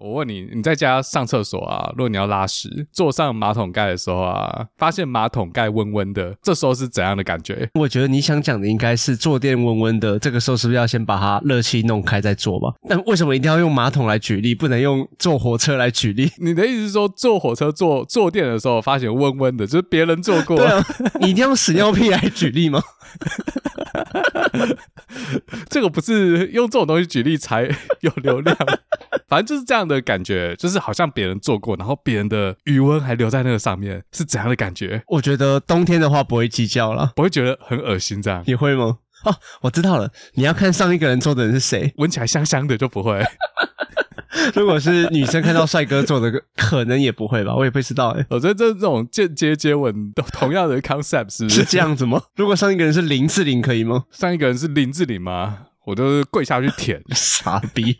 [0.00, 7.68] 我问你，你在家上厕所啊，如果你要拉屎，坐上马桶盖的时候啊，发现马桶盖温温的，这时候是怎样的感觉？
[7.74, 12.74] 我觉得你想讲的应该是坐垫温温的，这个时候是不是要先把它热气弄开再坐吧？
[12.88, 16.30] 但为什么一定要用马桶来举例，不能用坐火车来举例？
[16.38, 20.56] 你的意思是说，坐火车坐坐垫的时候发现温温的，就是别人坐过？
[20.56, 20.84] 对啊，
[21.20, 22.80] 你一定要用屎尿屁来举例吗？
[25.68, 27.62] 这个不是用这种东西举例才
[28.00, 28.56] 有流量，
[29.28, 35.02] 反正就是这样的感觉，就是好像别人做过，然后别人的余温还留在那个上面，是怎样的感觉？
[35.08, 38.42] 我觉得冬天的话不会计较了，不会觉得很恶心这样。
[38.46, 38.98] 你会吗？
[39.24, 43.22] 哦，我知道了，你要看上一个人做的人是谁，闻起来香香的就不会。
[44.54, 48.24] 如果是女生看到帅哥做的，可能也不会吧，我也不知道哎。
[48.30, 51.56] 我觉得这这种间接接吻都同样的 concept 是不是？
[51.56, 52.22] 是这样子吗？
[52.36, 54.04] 如果上一个人是林志玲可以吗？
[54.12, 55.66] 上一个人是林志玲吗？
[55.88, 57.96] 我都是跪下去舔， 傻逼。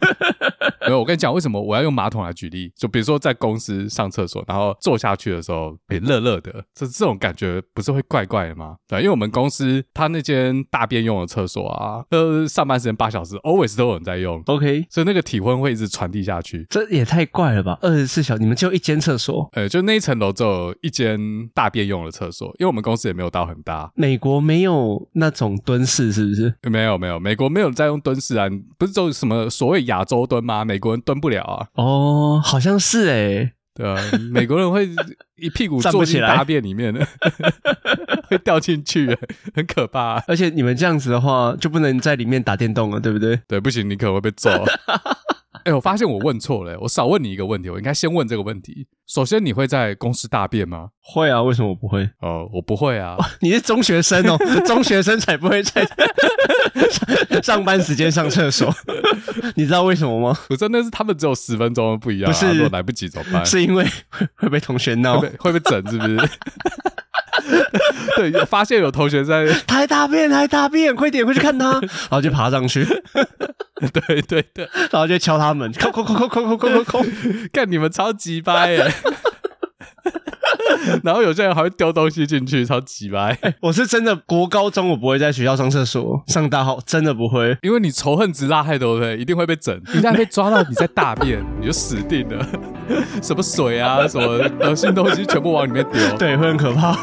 [0.82, 2.70] 没有，我跟你讲，为什么我要用马桶来举例？
[2.76, 8.76] 就比如说在公司上厕所，然后坐下去的时候，诶，热热的，这这种感觉不是会怪怪的吗？
[8.86, 14.42] 对，因为我们公司他那间大便用的厕所啊，呃，上班时间八小时，always 都有人在用。
[14.46, 16.66] OK，所以那个体温会一直传递下去。
[16.68, 17.78] 这也太怪了吧？
[17.80, 19.48] 二十四小时，你们就一间厕所？
[19.52, 21.18] 呃，就那一层楼只有一间
[21.54, 23.90] 大便用的厕所，因为我们公司也没有到很大。
[23.94, 26.54] 美国没有那种蹲式，是不是？
[26.70, 30.64] 没有，没有，美国没有在用蹲式啊，不是就什么所谓亚洲蹲吗？
[30.64, 31.68] 美国人蹲不了啊！
[31.74, 33.96] 哦，好像是诶，对啊，
[34.32, 34.90] 美国人会
[35.36, 37.06] 一屁股坐进大便里面的，
[38.28, 39.16] 会掉进去，
[39.54, 40.24] 很可怕啊。
[40.26, 43.38] 而且你们这样子的话，就不能在里面打电动了，对不对？
[43.46, 44.50] 对，不行，你可能会被揍。
[45.68, 48.86] 哎、欸，我发现我问错了，我少问你一个问题，我应该先问这个问题。
[49.06, 50.88] 首先，你会在公司大便吗？
[51.02, 52.08] 会啊，为什么我不会？
[52.20, 53.18] 哦，我不会啊。
[53.40, 55.86] 你是中学生哦，中学生才不会在
[57.44, 58.74] 上班时间上厕所。
[59.56, 60.38] 你知道为什么吗？
[60.48, 63.44] 我真的是他们只有十分钟不一样，不是、来不及怎么办？
[63.44, 63.86] 是因为
[64.36, 66.30] 会被同学闹，会被会被整，是不是？
[68.16, 72.86] 对，发现有同学在他大便，他大便，快点，快去看他，然后就爬上去。
[73.92, 78.92] 对对对，然后就敲他门，叩叩叩叩叩叩叩叩，看你们超级掰耶！
[81.04, 83.36] 然后有些人还会丢东西进去，超级掰。
[83.60, 89.76] 我是真的国高中我不会在学校上厕所，上大号真的不会，因为你仇恨值拉太多，对，一定会被整。
[89.94, 92.46] 一旦被抓到你在大便， 你就死定了。
[93.22, 94.26] 什么水啊，什么
[94.60, 96.98] 恶心东西，全部往里面丢，对，会很可怕。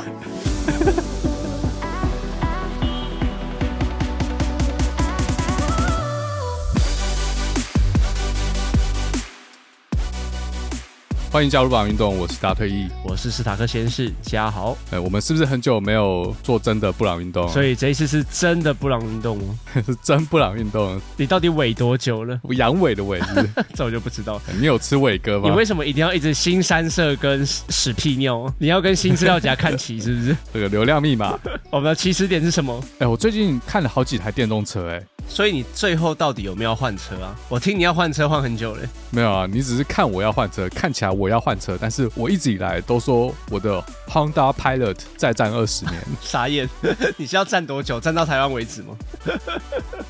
[11.35, 14.77] 欢迎加入布朗运动，我是大退役，我是史塔克先生，加好。
[14.91, 17.45] 哎，我们是不是很久没有做真的布朗运动？
[17.49, 20.97] 所以这一次是真的布朗运动吗 是真布朗运动。
[21.17, 22.39] 你到底伟多久了？
[22.51, 23.49] 阳痿的痿是？
[23.75, 24.41] 这我就不知道。
[24.57, 25.49] 你有吃伟哥吗？
[25.49, 28.49] 你为什么一定要一直新三色跟屎屁尿？
[28.57, 30.37] 你要跟新资料夹看齐是不是？
[30.53, 31.37] 这个流量密码。
[31.69, 32.81] 我们的起始点是什么？
[32.99, 35.03] 哎，我最近看了好几台电动车，哎。
[35.27, 37.35] 所以你最后到底有没有换车啊？
[37.49, 38.87] 我听你要换车换很久嘞。
[39.09, 46.01] 没有啊，你只是看我要换车，看起来我要换车，但是我一直以来都说我的 Honda Pilot 再战二十年。
[46.21, 46.69] 傻眼，
[47.17, 47.99] 你是要战多久？
[47.99, 48.95] 战到台湾为止吗？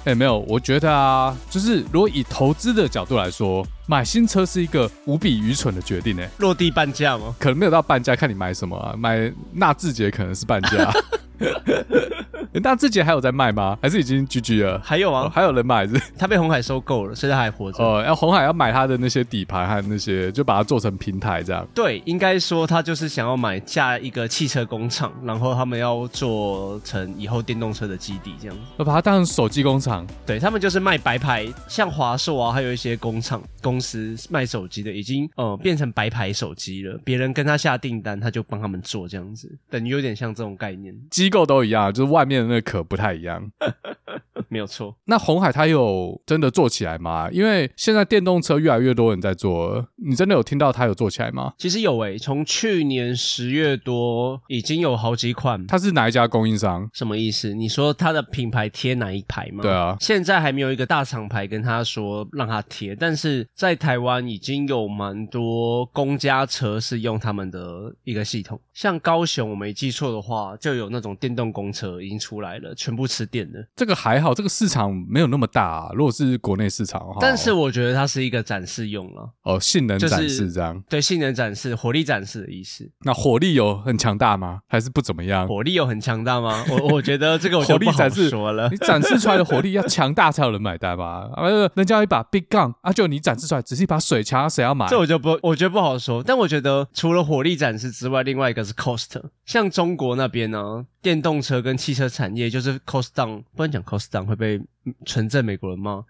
[0.04, 6.30] 哎、欸，没有，我觉得啊，就是如果以投资的角度来说，买新车是一个无比愚蠢的决定诶。
[6.38, 7.36] 落地半价吗？
[7.40, 8.94] 可能没有到半价，看你买什么啊。
[8.98, 10.94] 买纳智捷可能是半价。
[12.64, 13.78] 那自己还有在卖吗？
[13.82, 14.80] 还是已经 GG 了？
[14.84, 16.02] 还有啊、哦，还有人买是？
[16.18, 17.84] 他被红海收购了，所以他还活着。
[17.84, 21.68] 哦，要红海要买他的那些底盘和那些，就把它做成平台这样。
[21.74, 28.58] 对，应该说他就是想要买下一个汽车工厂，然后他们要做成以后电动车的基地这样。
[28.78, 30.08] 要把它当成手机工厂。
[30.26, 36.98] 对，他们就是卖白牌，像华硕啊，还有一些工厂公司卖手机的，已经呃变成白牌手机了。
[37.04, 40.96] 别人跟他下订单，他就帮他们做这样子，等于有点像这种概念。
[41.10, 42.48] 机机构都一样，就是外面的。
[42.48, 43.50] 那个壳不太一样，
[44.50, 44.96] 没有错。
[45.06, 47.30] 那红海它有真的做起来吗？
[47.32, 51.54] 因为现在电动车越来越多人在做，你真的有听到它有做起来吗？
[51.58, 55.66] 其实有诶、欸，从去年十月多已经有好几款。
[55.68, 56.90] 它是哪一家供应商？
[56.94, 57.54] 什么意思？
[57.54, 59.62] 你说它的品牌贴哪一排吗？
[59.64, 73.66] 对啊，现在还没有一个大厂牌跟他说让他贴，但是在台湾已经有蛮多公家车是用他们的一个系统，像高雄我没记错的话，就有那种电动公车已经出来了，全部吃电的。
[73.76, 75.90] 这个还好，这个市场没有那么大啊。
[75.94, 82.88] 如果是国内市场的话，但是我觉得它是一个展示用了哦，性能展示这样，就是、对，性能展示、火力展示的意思。
[83.06, 84.60] 那火力有很强大吗？
[84.68, 85.48] 还是不怎么样？
[85.48, 86.64] 火力有很强大吗？
[86.70, 88.70] 我 我觉得这个我就不好说了。
[88.70, 91.30] 你展示出来的火力要强大才有人买单吧？
[91.38, 94.88] 呃，人家一把 Big Gun 啊，就你展示出来只是一把水枪，谁要买？
[94.88, 96.22] 这我就不，我觉得不好说。
[96.22, 99.22] 但我觉得除了火力展示之外，另外一个是 cost。
[99.46, 104.60] 像中国那边呢、啊，电动车跟汽车产业就是 cost down，不然讲 cost down 会被
[105.06, 106.04] 纯正美国人骂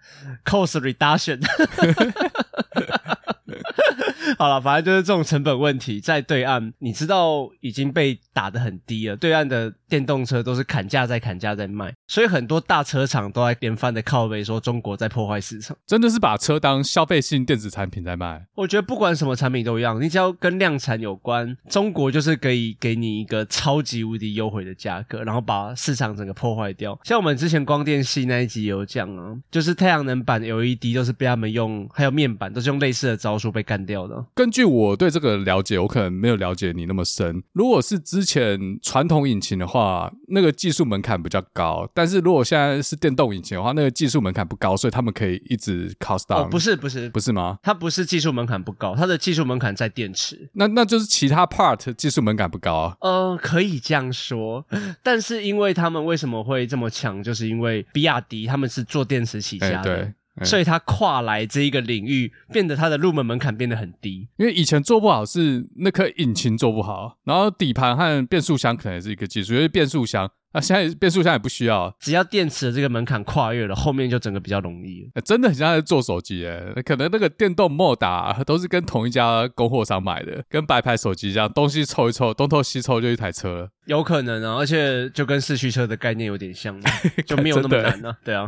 [0.46, 1.38] cost reduction。
[4.38, 9.16] 好了，反正就是这种成本问题，在对岸你知道已经被打得很低了。
[9.16, 18.46] 对岸的电动车都是砍价在砍价在卖，所以很多大车厂都在连番的靠背说中国在破坏市场，真的是把车当消费性电子产品在卖。
[18.56, 26.98] 我觉得不管什么产品都一样，你只要跟量产有关，中国就是可以给你一个超级无敌优惠的价格，然后把市场整个破坏掉。
[27.04, 34.15] 像我们之前光电系那一集有讲啊，就是太阳能板 LED 都是被他们用，还有面板都是用类似的招数被干掉的。
[34.36, 37.44] 根据我对这个了解，我可能没有了解你那么深。
[37.54, 46.46] 如果是之前传统引擎的话，那个技术门槛比较高；但是如果现在是电动引擎的话，那个技术门槛不高，所以他们可以一直 cost down。
[46.46, 47.58] 哦，不是不是不是吗？
[47.64, 50.50] 它不是技术门槛不高，它的技术门槛在电池。
[50.54, 52.98] 那那就是其他 part 技术门槛不高啊？
[53.02, 54.66] 呃，可以这样说。
[55.04, 59.76] 但是因为他们为什么会这么强，就是因为比亚迪他们是做电池起家的。
[59.78, 60.14] 欸对欸、
[60.44, 64.28] 所以它跨来这一个领域，变得它的入门门槛变得很低。
[64.38, 70.30] 因为以前做不好是那颗引擎做不好，然后底盘和变速箱可能也是一个技术，因为变速箱。
[70.54, 75.10] 那、啊、现在变速箱也不需要，只要电池的这个门槛跨越了，后面就整个比较容易了。
[75.16, 83.70] 欸、真的很像在做手机诶，可能那个电动 Mod、啊、都是跟同一家供货商买的，跟白牌手机一样，东西凑一凑，东凑西凑就一台车了。
[83.86, 86.80] 有可能啊，而且就跟四驱车的概念有点像，
[87.26, 88.18] 就没有那么难呢、啊。
[88.24, 88.48] 对啊，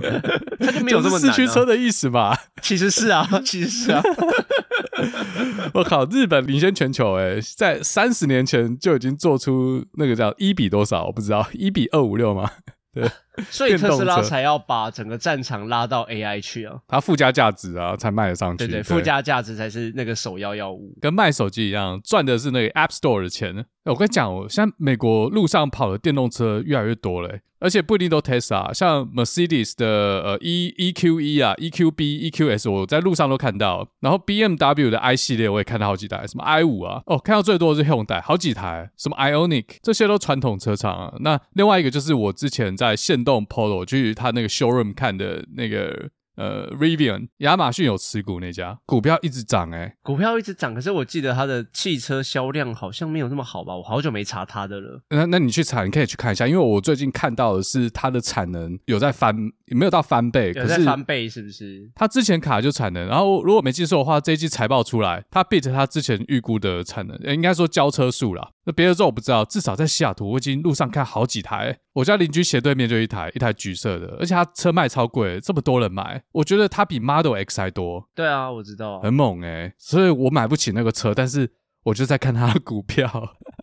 [0.59, 1.31] 它就没有这么难、啊。
[1.31, 2.37] 四驱车的意思吧？
[2.61, 4.01] 其实是啊， 其实是啊。
[5.73, 12.49] 我靠，日本领先全球诶，在三十年前就已经做出那个叫一比多少，我不知道，一比二五六吗？
[12.93, 13.07] 对。
[13.49, 18.59] 所以特斯拉才要把整个战场拉到 AI 去啊，它附加价值啊才卖得上去。
[18.59, 20.93] 对对，对，附加价值才是那个首要要务。
[21.01, 23.65] 跟卖手机一样，赚的是那个 App Store 的钱。
[23.85, 33.87] 我跟你讲，我现在美国路上跑的电动车越来越多了，而且不一定都 Tesla，像 Mercedes 的呃 E EQE 啊、EQB、EQS，我在路上都看到。
[34.01, 41.13] 然后 BMW 的 i 系列我也看到好几台，什么 i 五啊，哦，看到最多的是 Hyundai，好几台，什么 Ionic，这些都传统车厂啊。
[41.21, 46.09] 那另外一个就是我之前在线动 Polo 去他那个 showroom 看的那个。
[46.37, 53.75] 呃，Rivian，亚马逊有持股那家股票一直涨哎、欸，股票一直涨，可是我记得它的汽车销量好像没有那么好吧？
[53.75, 55.01] 我好久没查它的了。
[55.09, 59.35] 那那你去查，你可以去看一下，因为我最近看到的是它的产能有在翻，
[59.75, 61.89] 没有到翻倍，有在翻倍是不是？
[61.95, 68.51] 它之前卡就产能，然后如果没记错的话，这一季财报出来，它 beat 它之前预估的产能，应该说交车数啦。
[68.67, 71.77] 那别的州我不知道，至少在西雅图，我已经路上看好几台。
[71.93, 78.09] 我家邻居斜对面就一台，一台橘色的，而且他车卖超贵，这么多人买，我觉得它比 Model X 还多。
[78.13, 81.49] 对啊，我知道，很猛哎、欸，所以我买不起那个车，但是
[81.85, 83.09] 我就在看它的股票。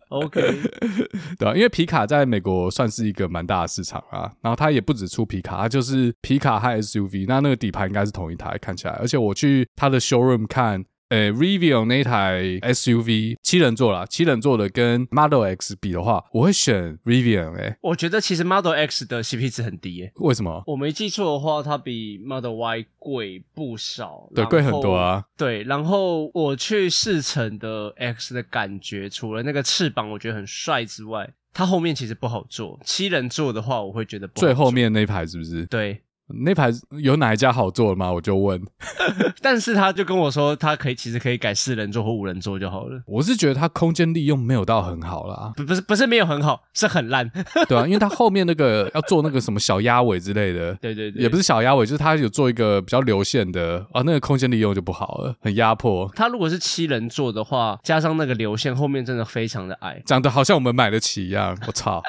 [0.09, 0.41] OK，
[1.37, 10.83] 对啊，因为皮卡在美国算是一个蛮大的市场啊，然后它也不止出皮卡，它就是皮卡和 SUV，那那个底盘应该是同一台，看起来，而且我去它的 showroom 看。
[11.09, 17.77] 诶，Rivian 那台 SUV 七人座啦，七人座的跟 Model X 比的话，我会选 Rivian 诶、欸。
[17.81, 20.11] 我觉得其实 Model X 的 CP 值很低耶、欸。
[20.15, 20.63] 为什么？
[20.65, 24.27] 我没记错的话，它比 Model Y 贵不少。
[24.33, 25.23] 对，贵很多啊。
[25.37, 32.79] 对，然后我去试乘的 X 的感觉，除了那个翅膀我觉得很帅之外，它后面其实不好坐。
[32.83, 34.47] 七人座的话，我会觉得不好坐。
[34.47, 35.67] 最后面那一排是不是？
[35.67, 36.01] 对。
[36.27, 38.11] 那排有哪一家好坐的吗？
[38.11, 38.59] 我就问，
[39.41, 42.99] 但是他就跟我说，他可以其实可以改四人座或五人座就好了。
[43.05, 47.29] 我是觉得它空间利用没有到很好啦，不不是不是没有很好， 是很烂，
[47.69, 56.11] 对啊，因为它后面那个要做那个什么小鸭尾之类的，对对对，也不是小鸭尾，就是它有做一个比较流线的啊，那个空间利用就不好了，很压迫。
[56.15, 61.55] 它如果是七人座的话，加上那个流线，后面真的非常的矮，长得好像我们买得起一样。
[61.67, 62.01] 我操！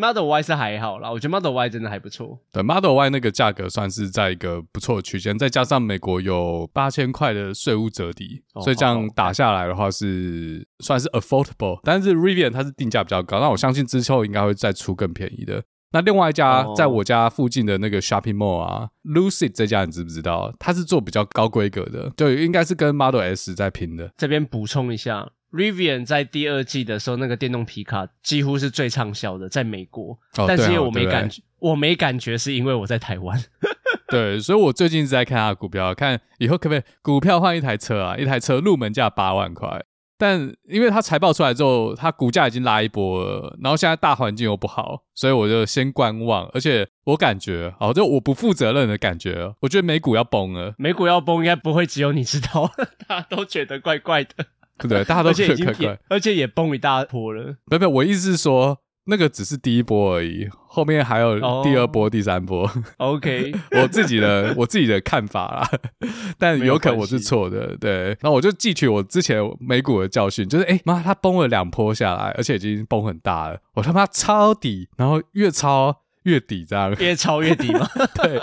[0.00, 2.40] Model Y 是还好啦，我觉得 Model Y 真的还不错。
[2.50, 11.78] 对，Model Y 那个价格算是在一个不错的区间，再加上美国有八千块的税务折抵，哦，所以这样打下来的话是算是 affordable。
[11.84, 15.62] 但是 Rivian 它是定价比较高，那我相信之后应该会再出更便宜的。
[15.92, 20.54] 那另外一家在我家附近的那个 Shopping Mall 啊，哦，Lucid 这家你知不知道？
[20.58, 24.12] 它是做比较高规格的，对，应该是跟 Model S 在拼的。
[24.16, 25.30] 这边补充一下。
[25.52, 30.18] Rivian 在第二季的时候，那个电动皮卡几乎是最畅销的，在美国。
[30.36, 33.42] 哦、但是因为我没感觉，我没感觉，是因为我在台湾。
[34.08, 38.16] 对，所以我最近一直在看他的股票，看以后可不可以股票换一台车啊？
[38.16, 39.84] 一台车入门价八万块，
[40.18, 46.48] 但因为他财报出来之后，他股价已经拉一波了，然后现在大环境又不好，所以我就先观望。
[46.52, 50.74] 而且我感觉，哦，就我不负责任的感觉，我觉得美股要崩了。
[50.76, 52.72] 美股要崩，应该不会只有你知道，
[53.06, 54.46] 大家都觉得怪怪的。
[54.80, 57.56] 对对，大家都觉得怪怪，而且也崩一大波了。
[57.66, 58.78] 不不，我意思是说。
[59.04, 62.70] 那个只是第一波而已，后面还有第二波、oh, 第三波。
[62.98, 65.68] OK，我自己的我自己的看法啦，
[66.38, 67.76] 但有可能我是错的。
[67.78, 77.88] 对，然后我就汲取我之前美股的教训，就是哎妈，它崩了两波下来，而且已经崩很大了，我他妈抄底，然后越抄越底，这样越抄越底嘛。
[78.14, 78.40] 对，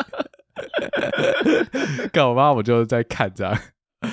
[2.12, 3.58] 干我妈，我就在看这样，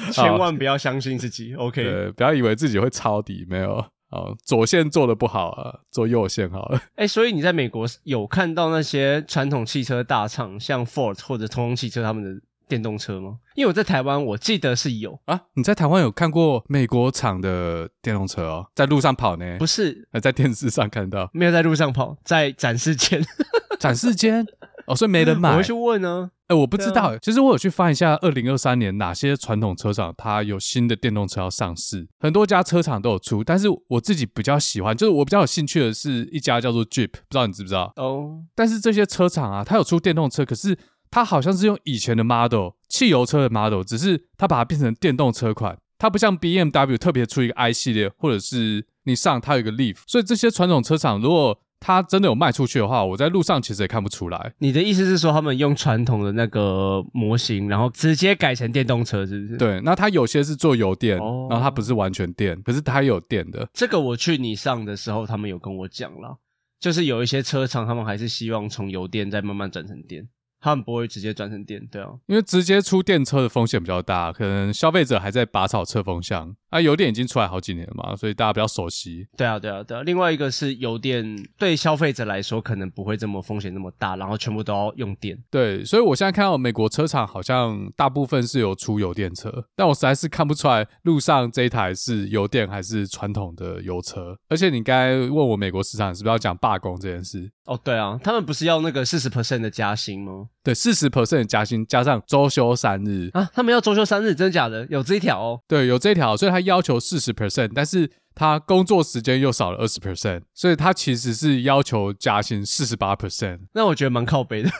[0.12, 1.54] 千万不要相信自己。
[1.54, 3.84] OK，对，不要以为自己会抄底，没有。
[4.10, 6.78] 哦，左线做的不好啊，做右线好了。
[6.94, 13.38] 哎、欸，所以你在美国有看到那些传统汽车大厂，像 Ford 或者通用汽车他们的电动车吗？
[13.56, 15.40] 因为我在台湾，我记得是有啊。
[15.54, 19.56] 你在台湾有看过美国厂的电动车哦，在路上跑呢？
[19.58, 23.20] 不是，在电视上看到，没有在路上跑，在展示间。
[23.80, 24.46] 展示间？
[24.86, 25.50] 哦，所以没人买。
[25.50, 26.30] 我会去问呢。
[26.46, 27.16] 哎、欸，我不知道。
[27.18, 33.42] 其实我有去翻一下，二零二三年哪些传统车厂它有新的电动车要上市，很多家车厂都有出。
[33.42, 37.90] 但是我自己比较喜欢，就是我比较有兴趣的是一家叫做 Jeep，不知道你知不知道？
[37.96, 38.04] 哦。
[38.04, 38.30] Oh.
[38.54, 40.76] 但是这些车厂啊，它有出电动车，可是
[41.10, 45.78] 它好像是用以前的 model 汽油车的 model，只是它把它变成电动车款。
[45.96, 49.96] 它不像 BMW 特别出一个 i 系列，或者是你上它有一个 Leaf。
[50.06, 54.54] 所以这些传统车厂如果它真的有卖出去的话，我在路上其实也看不出来。
[54.56, 59.58] 你的意思是说，他们用传统的那个模型，然后直接改成电动车，是不是？
[59.58, 63.68] 对，那它有些是做油电，哦、然后它不是完全电，可是它有电的。
[63.74, 66.38] 这个我去你上的时候，他们有跟我讲了，
[66.80, 70.26] 就是有一些车厂，他们还是希望从油电再慢慢转成电。
[70.64, 76.56] 他们不会直接转成电，对啊，因为直接出电车的风险比较大，可能消费者还在拔草测风向。
[76.70, 79.28] 啊，油电已经出来好几年了嘛，所以大家比较熟悉。
[79.36, 80.02] 对啊，对啊，对啊。
[80.02, 85.38] 另外一个是油电对消费者来说可能不会这么风险那么大，然后全部都要用电。
[85.50, 94.36] 对，所以我现在看到美国车厂好像大部分是有出油电车，但我实在是看不出来路上这一台是油电还是传统的油车。
[94.48, 97.52] 而且你刚才问我美国市场是不是要讲罢工这件事？
[97.66, 100.48] 哦，对啊，他们不是要那个四十 percent 的加薪吗？
[100.64, 104.84] 对，四十 percent 的加薪加上周休三日啊，他们要周休三日，真的假的？
[104.90, 105.60] 有这一条哦？
[105.68, 106.64] 对，有这一条，所以他。
[106.64, 113.58] 要求四十 percent，但是他工作时间又少了二十 percent，所以他其实是要求加薪四十八 percent。
[113.74, 114.70] 那我觉得蛮靠背的。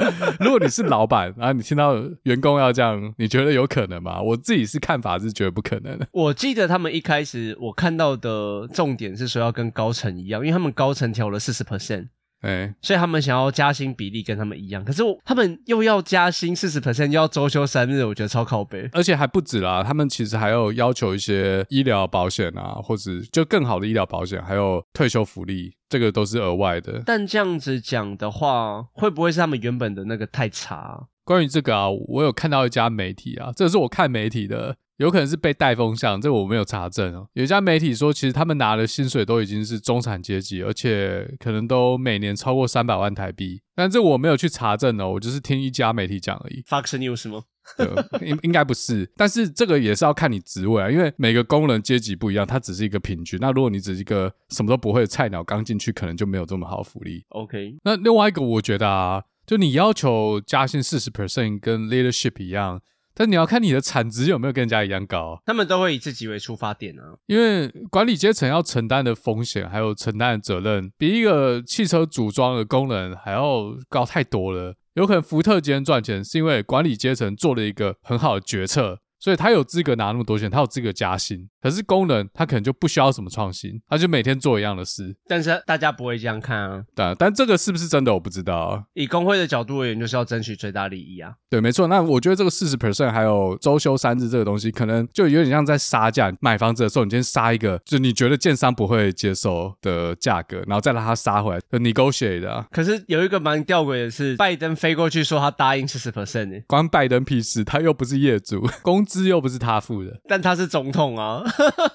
[0.40, 4.20] 如果你是老板，然后你听到员工要这样，你觉得有可能吗？
[4.20, 5.98] 我自己是看法是觉得不可能。
[6.12, 12.08] 我记得他们一开始我看到的重点是说要跟高层一样，因为他们高层调了四十 percent。
[12.40, 18.88] 哎，欸、所以他们想要加薪比例跟他们一样，可是他们又要加薪四十 percent，又要周休三日，我觉得超靠背。
[18.92, 27.02] 而且还不止啦，他们其实还有要求一些医疗保险啊，或者就更好的医疗保险，还有退休福利，这个都是额外的。
[27.04, 31.08] 但这样子讲的话，会不会是他们原本的那个太差？
[31.24, 34.76] 关于这个啊，我有看到一家媒体啊，这是我看媒体的。
[35.00, 37.26] 有可能是被带风向，这个我没有查证哦。
[37.32, 43.62] 有一家媒体说，其实他们拿的薪水都已经是中产阶级，而且可能都每年超过三百万台币。
[43.74, 46.62] 但这我没有去查证哦，我就是听一家媒体讲而已。
[46.68, 47.42] Fox News 吗？
[47.78, 49.10] 对，应应该不是。
[49.16, 53.38] 但是这个也是要看你职位啊，因为每个工人阶级不一样，它只是一个平均。
[53.40, 57.24] 那如果你只是一个什么都不会的菜鸟，刚进去可能就没有这么好福利。
[57.30, 57.78] OK。
[57.84, 62.80] 那另外一个，我觉得啊，就你要求加薪四十 percent，跟 leadership 一样。
[63.12, 67.18] 但你要看你的产值有没有跟人家一样高，他们都会以自己为出发点啊。
[67.26, 74.76] 因为管理阶层要承担的风险还有承担的责任，比一个汽车组装的工人还要高太多了。
[74.94, 79.00] 有可能福特今天赚钱，是因为管理阶层做了一个很好的决策。
[79.20, 81.48] 所以他有资格拿那么多钱，他有资格加薪。
[81.62, 85.14] 可是工人他可能就不需要什么创新，他就每天做一样的事。
[85.28, 86.82] 但是大家不会这样看啊。
[86.94, 88.82] 对，但这个是不是真的我不知道啊。
[88.94, 91.34] 以工会的角度而言，就是要争取最大利益啊。
[91.50, 91.86] 对，没错。
[91.86, 96.32] 那我觉得这个四十 percent 还有周休三日这个东西，可能就有点像在杀价。
[96.40, 102.66] 买房子的时候，你先杀一个，就你觉得建商不会接受的价格，然后再让他杀回来，就 negotiate 的啊。
[102.70, 110.20] 可是有一个蛮吊诡的是，拜登飞过去说他答应四十 percent，关拜登屁事，他又不是业主，工 资又不是他付的。
[110.28, 111.42] 但他是总统啊，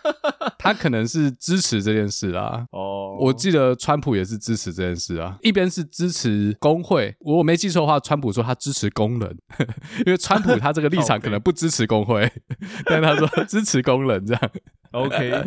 [0.59, 2.65] 他可能是支持这件事啦。
[2.71, 9.37] 哦，我记得川普也是支持这件事啊，一边是支持工会，我没记错的话，川普说他支持工人，
[10.05, 12.29] 因为川普他这个立场可能不支持工会，
[12.85, 14.51] 但他说支持工人这样。
[14.91, 15.43] OK，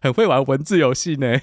[0.00, 1.40] 很会玩文字游戏呢。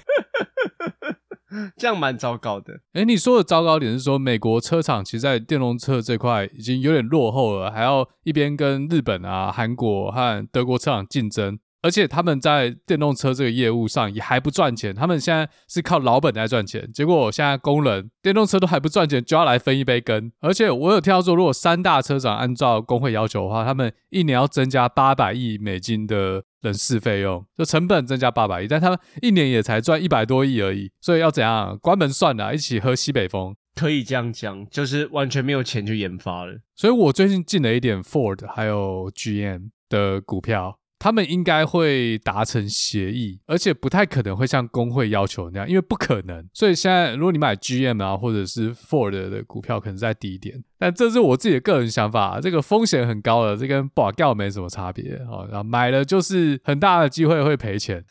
[1.76, 2.80] 这样蛮糟糕的。
[2.92, 11.58] 哎，你说的糟糕点是说，美国车厂其实，在电动车这块已经有点落后了，还要一边跟日本啊、韩国和德国车厂竞争。
[11.84, 16.88] 而且他们在电动车这个业务上也还不赚钱，他们现在是靠老本来赚钱。
[16.94, 20.30] 结果现在工人电动车都还不赚钱，就要来分一杯羹。
[20.40, 30.90] 而且我有听到说，如果三大车厂按照工会要求的话，他们一年要增加八百亿美金的人事费用，就成本增加八百亿，但他们一年也才赚一百多亿而已。
[31.00, 33.54] 所以要怎样关门算了，一起喝西北风？
[33.74, 36.60] 可以这样讲，就是完全没有钱去研发了。
[36.76, 40.78] 所以我最近进了一点 Ford 还有 GM 的股票。
[41.02, 46.48] 他们应该会达成协议，而且不太可能会像工会要求那样，因为不可能。
[46.54, 50.62] 所以现在，如果你买 GM 啊，或者是 Ford 的股票，可能在低点。
[50.78, 55.42] 但这是我自己的个人想法，这个风险很高的，这跟保掉没什么差别啊。
[55.50, 58.04] 然后买了就是很大的机会会赔钱。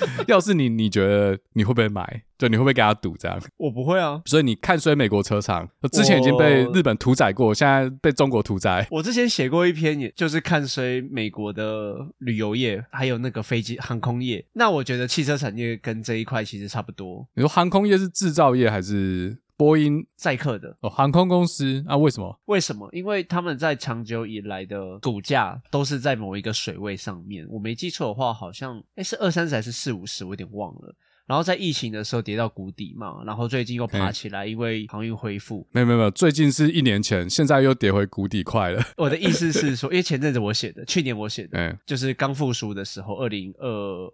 [0.28, 2.22] 要是你，你觉得你会不会买？
[2.38, 3.40] 就你会不会给他赌这样？
[3.56, 4.20] 我不会啊。
[4.24, 8.86] 所以你看衰美国车厂，之前已经被日本屠宰过，我现在被中国屠宰。
[8.90, 14.44] 我之前写过一篇，也就是看衰美国的旅游业，还有那个飞机航空业。
[14.54, 17.28] 那我觉得汽车产业跟这一块其实差不多。
[17.34, 19.41] 你说航空业是制造业还是？
[19.56, 21.96] 波音载客的哦，航空公司啊？
[21.96, 22.40] 为什么？
[22.46, 22.88] 为什么？
[22.92, 27.46] 因为他们在长久以来的股价都是在某一个水位上面。
[27.48, 30.94] 我没记错的话，好像诶是二三十还是四五十，我有点忘了。
[31.32, 35.66] 然后在疫情的时候跌到谷底嘛，然后最近又爬起来，因为航运恢复。
[35.72, 38.84] 没有没有没有，最近是一年前，现在又跌回谷底快了。
[38.98, 43.66] 我的意思是说，因为前阵子我写的，去年我写的，就是刚复苏的时候，二零二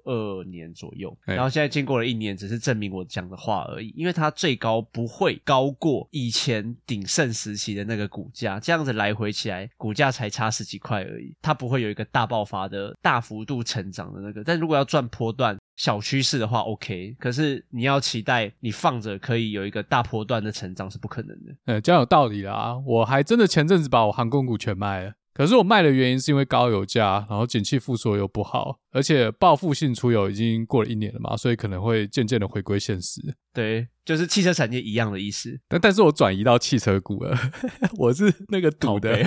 [0.05, 1.13] 二年左右。
[1.25, 3.93] 然后现在经过了一年，只是证明我讲的话而已。
[3.97, 14.45] 因为它最高不会高过以前鼎盛时期的那个股价，这样子来回起来，股价才差十几块而已，它不会有一个大爆发的大幅度成长的那个。
[14.45, 21.53] 但如果要赚波段，小趋势的话，OK，可是你要期待你放着可以有一个大波段的成长是不可能的。
[21.67, 22.77] 呃、嗯，这样有道理啦。
[22.85, 25.13] 我还真的前阵子把我航空股全卖了。
[25.33, 33.21] 可是我卖的原因是因为高油价，然后景气复苏又不好，而且报复性出游已经过了一年了嘛，所以可能会渐渐的回归现实。
[33.55, 35.57] 对，就是汽车产业一样的意思。
[35.69, 37.37] 但但是我转移到汽车股了，
[37.97, 39.25] 我是那个赌的。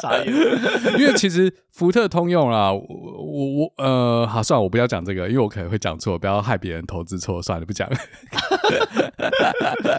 [0.00, 0.98] 啥意思？
[0.98, 7.96] 因为其实福特、通用啦，我我我呃，好，算了，我不要讲这个，因为我可能会讲错，不要害别人投资错，算了，不讲了。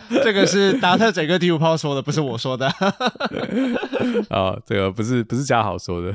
[0.23, 2.67] 这个是达特整个第五炮说的，不是我说的。
[4.29, 6.13] 啊，这个不是不是嘉豪说的。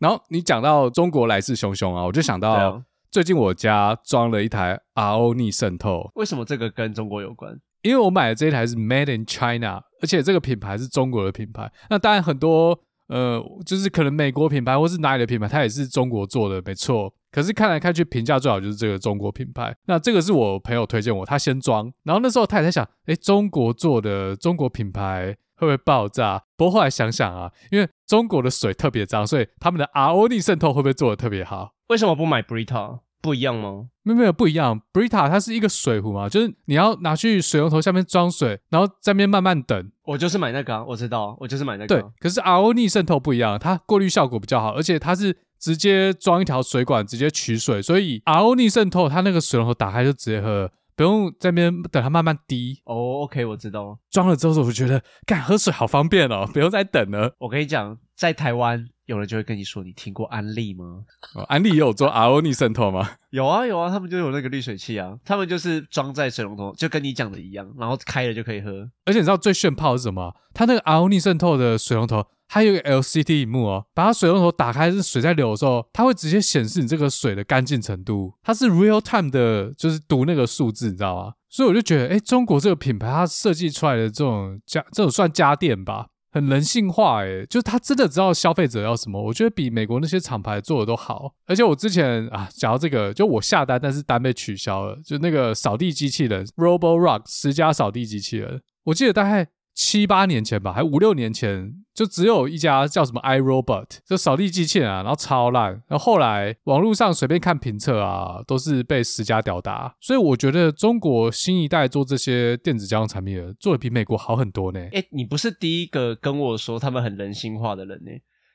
[0.00, 6.10] 然后你讲到中国来势汹汹啊，我就想到最近我家装了一台 RO 逆渗透。
[6.14, 7.54] 为什么这个跟中国有关？
[7.82, 11.70] 因为我买的这一台是 Made in China，而且这个品牌是中国的品牌。
[11.90, 17.12] 那当然很多呃，就是可能美国品牌或是哪里的品牌，它也是中国做的，没错。
[17.32, 19.74] 可是看来看去，评价最好就是这个中国品牌。
[19.86, 26.42] 那这个是我朋友推荐我，他先装，然后那时候他也在想，诶，中国做的中国品牌会不会爆炸？
[26.56, 31.74] 不过后来想想啊，因为中国的水特别脏，所以他们的 RO 逆渗透会不会做的特别好？
[31.88, 33.00] 为什么不买 Brita？
[33.22, 33.88] 不一样吗？
[34.02, 39.92] 没有没有不一样，Brita 它是一个水壶嘛，就是你要拿去水龙头下面装水，然后在那边慢慢等。
[40.04, 41.86] 我就是买那个啊，我知道，我就是买那个。
[41.86, 45.36] 对，可是 RO 逆渗透不一样，它过滤效果比较好，而且它是。
[45.60, 52.78] 直接装一条水管，直接取水，所以 RO 逆渗透，它那个水龙头打开就直接喝，不用在那边等它慢慢滴。
[52.84, 53.98] 哦、oh，OK，我知道。
[54.10, 57.34] 装了之后，我觉得干喝水好方便哦， 不用再等了。
[57.38, 61.04] 我跟你讲，在台湾有人就会跟你说，你听过安利吗？
[61.34, 63.12] 哦、安利也有做 RO 逆渗透吗？
[63.32, 68.70] 有啊有啊，他们就有那个滤水器啊，他们就是装在水龙头，就跟你讲的一样，然后开了就可以喝。
[69.06, 70.34] 而且你知道最炫炮是什么？
[70.52, 72.26] 它那个 RO 逆渗透的水龙头。
[72.52, 78.34] 它有个 LCD 萤幕哦，把它水龙头打开，是水在流的时候，它会直接显示你这个水的干净程度。
[78.42, 81.34] 它是 real time 的，就是读那个数字，你知道吗？
[81.48, 89.22] 所以我就觉得，诶，中国这个品牌它设计出来的这种家，这种算家电吧，很人性化，诶，就是它真的知道消费者要什么。
[89.22, 91.32] 我觉得比美国那些厂牌做的都好。
[91.46, 99.46] 而且我之前啊，讲到这个，就我下单，但是单被取消了，就那个扫地机器人 Roborock 十佳扫地机器人，我记得大概。
[99.72, 105.72] 七八年前吧，还五六年前，就只有一家叫什么 iRobot，就扫地机器人啊，然后超烂。
[105.88, 109.94] 然后后来网络上随便看评测啊，都是被十家吊打。
[110.00, 114.80] 所以我觉得中国新一代做这些电子家用产品的，做的比美国好很多呢。
[114.92, 118.10] 诶，你不是第一个跟我说他们很人性化的人呢，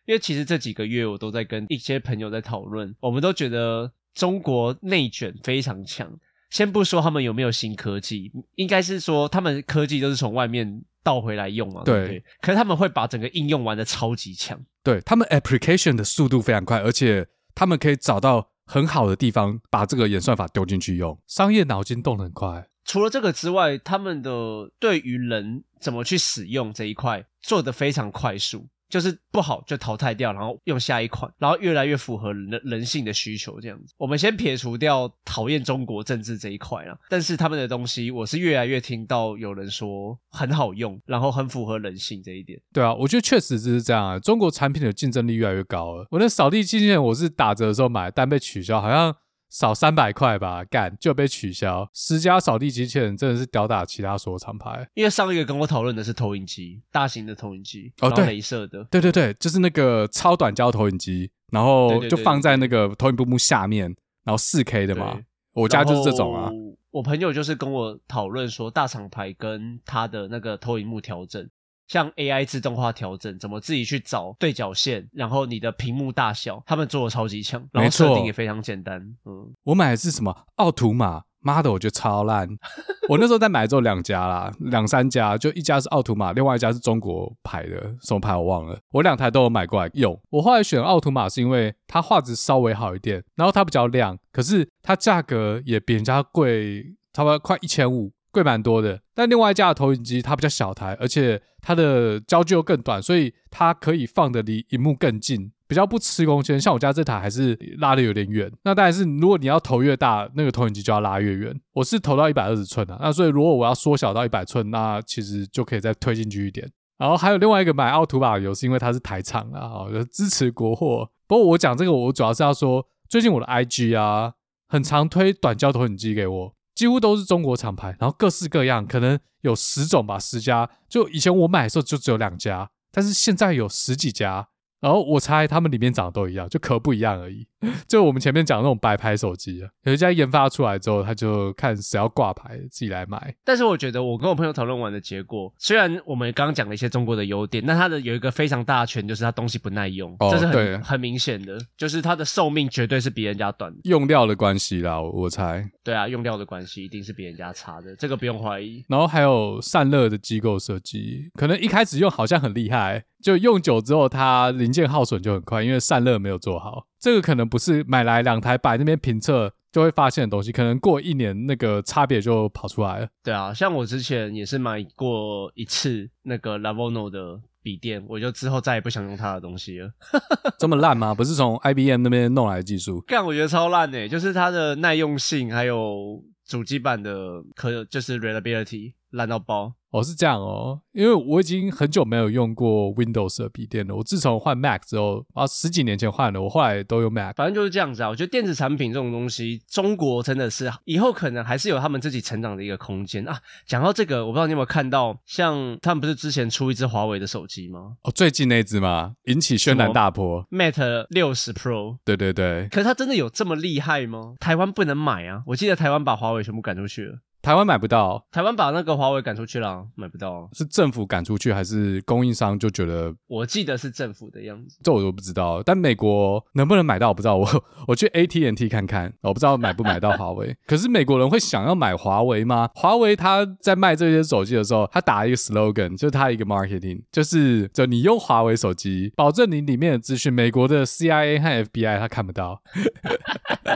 [0.06, 6.12] 因为其实这几个月我都在跟一些朋友在讨论，我们都觉得中国内卷非常强。
[6.52, 10.84] 先不说他们有没有新科技，应该是说他们科技都是从外面。
[11.06, 11.84] 倒回来用嘛？
[11.86, 14.60] 对，对，对，可是他们会把整个应用玩的超级强。
[14.84, 21.18] 对，他们 application 的速度非常快，而且他们可以找到很好的地方，把这个演算法丢进去用。
[21.28, 22.68] 商业脑筋动得很快。
[22.84, 28.68] 除了这个之外，他们的对于人怎么去使用这一块做得非常快速。
[28.96, 33.94] 就是不好就淘汰掉，然后用下一款，然后越来越符合人人性的需求这样子。
[33.98, 42.58] 我们先撇除掉讨厌中国政治这一块啊，但是他们的东西，我是越来越听到有人说很好用，然后很符合人性这一点。
[42.72, 44.18] 对啊，我觉得确实就是这样啊。
[44.18, 46.08] 中国产品的竞争力越来越高了。
[46.12, 49.14] 我那扫地机器人我是打折的时候买，但被取消，好像。
[49.56, 51.90] 少三百块吧，干就被取消。
[51.94, 54.86] 十家扫地机器人真的是吊打其他所有厂牌。
[54.96, 65.18] 因为上一个跟我讨论的是投影机，大型的投影机，哦，对，镭射的，对对对，就是那个超短焦投影机，然后就放在那个投影布幕下面，然后四 K 的嘛。
[65.54, 66.52] 我家就是这种啊。
[66.92, 71.50] 我朋友就是跟我讨论说，大厂牌跟他的那个投影幕调整。
[71.88, 79.00] 像 AI 自动化调整，怎么自己去找对角线，然后你的屏幕大小，他们做的超级强，然后设定也非常简单。
[79.26, 82.50] 嗯，我买的是什么奥图玛，妈的，我觉得超烂。
[83.08, 88.80] 我那时候在买之后两家啦，两三家，就一家是奥图玛，另外一家是中国牌的，什么牌我忘了。
[88.92, 90.20] 我两台都有买过来用。
[90.32, 98.12] 我后来选奥图玛是因为它画质稍微好一点，然后它比较亮，可是它价格也比人家贵，差不多快一千五。
[98.36, 106.60] 贵蛮多的，但另外一家的投影机它比较小台，而且它的焦距又更短，所以它可以放得离荧幕更近，比较不吃空间。
[106.60, 108.52] 像我家这台还是拉得有点远。
[108.66, 111.58] 那当然是如果你要投越大，那个投影机就要拉越远。
[111.72, 116.70] 我是投到一百二十寸的，那所以如果我要缩小到一百寸，那其实就可以再推进去一点。
[116.98, 121.10] 然后还有另外一个买奥图玛的理由是因为它是台厂啊，哦，就支持国货。
[121.28, 124.34] 不过我讲这个，我主要是要说，最近我的 IG 啊，
[124.68, 126.54] 很常推短焦投影机给我。
[126.76, 130.70] 几乎都是中国厂牌，然后各式各样，可能有十种吧，十家。
[130.88, 134.50] 就以前我买的时候就只有两家，但是现在有十几家。
[134.82, 137.48] 然后我猜他们里面长得都一样，就壳不一样而已。
[137.88, 143.36] 就我们前面讲那种白牌手机啊，有一家研发出来之后，他就看谁要挂牌，自己来买。
[143.44, 153.80] 但是我觉得我跟我朋友讨论完的结果，虽然我们刚刚讲了一些中国的优点，但它的有一个非常大的缺点，就是它东西不耐用，哦、这是很对很明显的，就是它的寿命绝对是比人家短的。
[153.84, 155.70] 用料的关系啦，我猜。
[155.84, 158.84] 对啊，用料的关系一定是比人家差的，这个不用怀疑。
[158.88, 163.06] 然后还有散热的机构设计，可能一开始用好像很厉害。
[163.22, 166.86] 就用久之后，它零件耗损就很快，因为散热没有做好。
[167.06, 173.08] 这个可能不是买来两台摆那边评测就会发现的东西，可能过一年那个差别就跑出来了。
[173.24, 179.92] 对啊，像我之前也是买过一次那个 Lavono 的笔电，我就之后再也不想用它的东西了。
[180.58, 181.14] 这么烂吗？
[181.14, 183.00] 不是从 IBM 那边弄来的技术？
[183.02, 189.74] 干，我觉得超烂诶，就是它的耐用性还有主机板的可就是 reliability 烂到爆。
[189.92, 193.96] 哦，是这样哦，因为我已经很久没有用过 Windows 的笔电了。
[193.96, 197.34] 我自从换 Mac 之后，啊，十几年前换了，我后来都用 Mac。
[197.38, 198.10] 反正就是这样子啊。
[198.10, 203.40] 我觉得电子产品这种东西，中国真的是以后可能还是有他们自己成长的一个空间啊。
[203.66, 207.96] 讲到这个，我不知道你有没有看到，像他们不是之前出一只华为的手机吗？
[208.04, 209.14] 哦，最近那只吗？
[209.28, 210.46] 引起轩然大波。
[210.52, 212.00] Mate 六十 Pro。
[212.04, 212.68] 对对对。
[212.70, 214.36] 可是它真的有这么厉害吗？
[214.42, 215.42] 台湾不能买啊！
[215.48, 217.20] 我记得台湾把华为全部赶出去了。
[217.46, 220.50] 台湾买不到，台湾把那个华为赶出去了，买不到。
[220.54, 223.14] 是政府赶出去，还是供应商就觉得？
[223.28, 225.62] 我记得是政府的样子，这我都不知道。
[225.64, 227.36] 但美国能不能买到，我不知道。
[227.38, 227.48] 我
[227.88, 230.58] 我去 AT&T 看看，我不知道买不买到华为。
[230.66, 232.68] 可是美国人会想要买华为吗？
[232.74, 242.64] 华为他在卖这些手机的时候，他打一个 slogan，就是他一个 marketing，就是就你用华为手机，保证你里面的资讯，美国的 CIA 和 FBI 他看不到。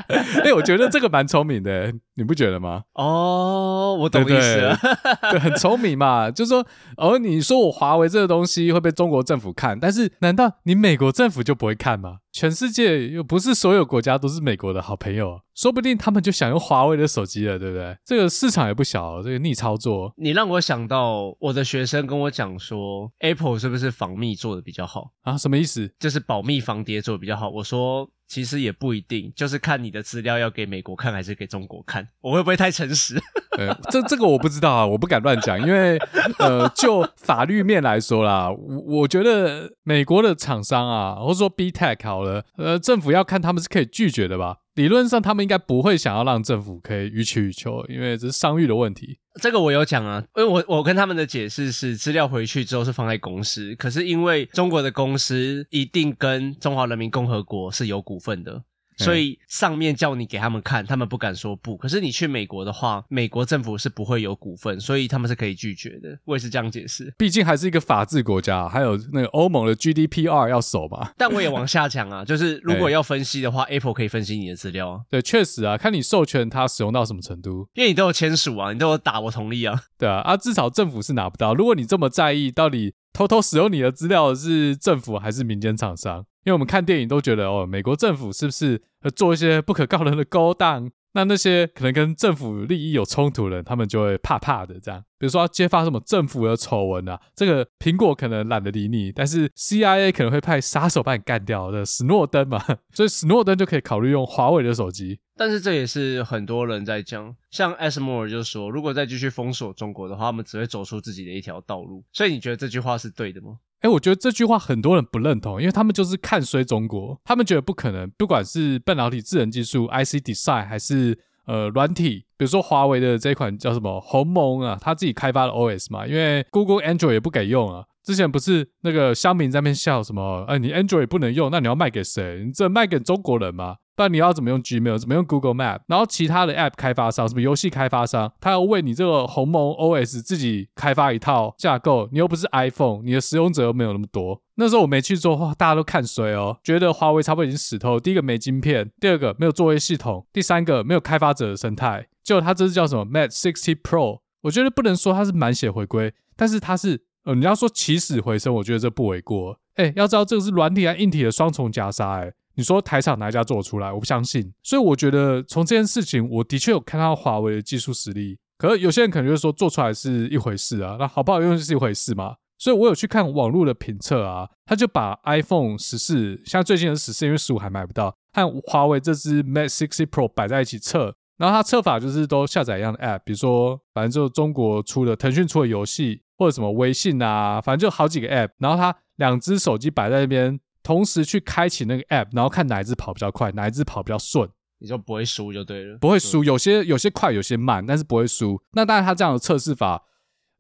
[0.10, 2.84] 哎、欸，我觉得这个蛮聪明的，你不觉得吗？
[2.94, 3.59] 哦，
[3.96, 6.30] 我懂意思了，对，对，对，对，很聪明嘛。
[6.32, 6.66] 就是说，
[6.98, 12.18] 哦，你说我华为这个东西会被中国政府看，但是难道你美国政府就不会看吗？
[12.32, 17.98] 全世界又不是所有国家都是美国的好朋友，说不定他们就想用华为的手机了，对不对？
[18.06, 20.14] 这个市场也不小，这个逆操作。
[20.18, 25.38] 你让我想到我的学生跟我讲说，Apple 是不是防密做的比较好啊？
[25.38, 25.92] 什么意思？
[26.00, 27.50] 就是保密防谍做的比较好。
[27.50, 28.10] 我说。
[28.30, 33.20] 其实也不一定，就是看你的资料要给美国看还是给中国看，我会不会太诚实？
[33.58, 35.98] 呃，这这个我不知道啊，我不敢乱讲，因为
[36.38, 44.58] 呃，就法律面来说啦，我我觉得美国的厂商啊，或者说 B Tech 好了，呃，政府要看他们是可以拒绝的吧？
[44.80, 49.20] 理论上他们应该不会想要让政府可以予取予求，因为这是商誉的问题。
[49.42, 58.64] 这个我有讲啊，因为我我跟他们的解释是，资料回去之后是放在公司，可是因为中国的公司一定跟中华人民共和国是有股份的。
[59.00, 61.76] 所以上面叫你给他们看，他们不敢说不。
[61.78, 66.20] 可是你去美国的话，美国政府是不会有股份，所以他们是可以拒绝的。
[66.26, 67.14] 我也是这样解释。
[67.18, 71.12] 毕竟还是一个法治国家，还有那个欧盟的 GDPR 要守嘛。
[71.18, 75.02] 但我也往下讲啊， 就是如果要分析的话，Apple 可以分析你的资料啊。
[75.10, 79.82] 对，确实啊，看你授权它使用到什么程度，因为你都有签署啊，你都有打我同意啊。
[79.98, 81.54] 对啊，啊，至少政府是拿不到。
[81.54, 86.20] 如果你这么在意，到底偷偷使用你的资料是政府还是民间厂商？
[86.46, 88.82] 因为我们看电影都觉得，哦，美国政府是不是
[89.16, 90.90] 做一些不可告人的勾当？
[91.14, 95.04] 那那些可能跟政府利益有冲突的人，他们就会怕怕的这样。
[95.18, 105.20] 比如说要揭发什么政府的丑闻啊，这个苹果可能懒得理你，但是 CIA 可能会派杀手把你干掉的，史诺登嘛，所以史诺登就可以考虑用华为的手机。
[105.40, 112.04] 但是这也是很多人在讲，像 ASML 就说，如果再继续封锁中国的话，他们只会走出自己的一条道路。
[112.12, 113.60] 所以你觉得这句话是对的吗？
[113.80, 127.86] 哎、我觉得这句话很多人不认同，因为他们就是看衰中国，他们觉得不可能，不管是半导体、智能技术、IC Design 还是呃软体，比如说华为的这款叫什么鸿蒙啊，他自己开发的 OS 嘛，因为 Google Android 也不给用啊。
[128.04, 130.46] 之前不是那个乡民在那边笑什么？
[130.48, 132.44] 哎、你 Android 不能用，那你要卖给谁？
[132.46, 133.78] 你这卖给中国人吗？
[133.96, 134.98] 不然你要怎么用 Gmail？
[134.98, 135.82] 怎么用 Google Map？
[135.88, 144.42] 然后其他的 App 开发商，什么游戏开发商，他要为你这个鸿蒙 OS 自己开发一套架构，你又不是 iPhone，你的使用者又没有那么多。
[144.56, 148.00] 那时候我没去做，大家都看衰哦，觉得华为差不多已经死透。
[148.00, 152.08] 第一个没晶片，第二个没有作业系统，第三个没有开发者的生态。
[152.24, 154.20] 结果他这是叫什么 Mate 60 Pro？
[154.44, 159.56] 我觉得不能说它是满血回归，但是它是，呃，你要说起死回生，我觉得这不为过。
[159.76, 162.34] 哎，要知道这个是软体和硬体的双重夹杀，哎。
[162.56, 163.94] 你说台厂哪一家做得出来？
[163.94, 164.52] 我不相信。
[164.64, 168.40] 所以我觉得从这件事情，我的确有看到华为的技术实力。
[168.58, 172.36] 可是有些人可能就是说做出来是一回事啊，那好不好用是一回事嘛。
[172.58, 181.16] 所以我有去看网络的评测啊，他就把 iPhone 十四，像最近的十四，因为十五还买不到，和华为这支 Mate 60 Pro 摆在一起测。
[181.40, 188.52] 然后他测法就是都下载一样的 App，比如说反正就中国出的腾讯出的游戏，或者什么微信啊，反正就好几个 App。
[188.60, 190.60] 然后他两只手机摆在那边。
[190.82, 194.50] 同时去开启那个 app，然后看哪一只跑比较快，哪一只跑比较顺，
[194.80, 195.98] 你就不会输就对了。
[196.00, 198.60] 不会输，有些有些快，有些慢，但是不会输。
[198.72, 200.02] 那当然，它这样的测试法，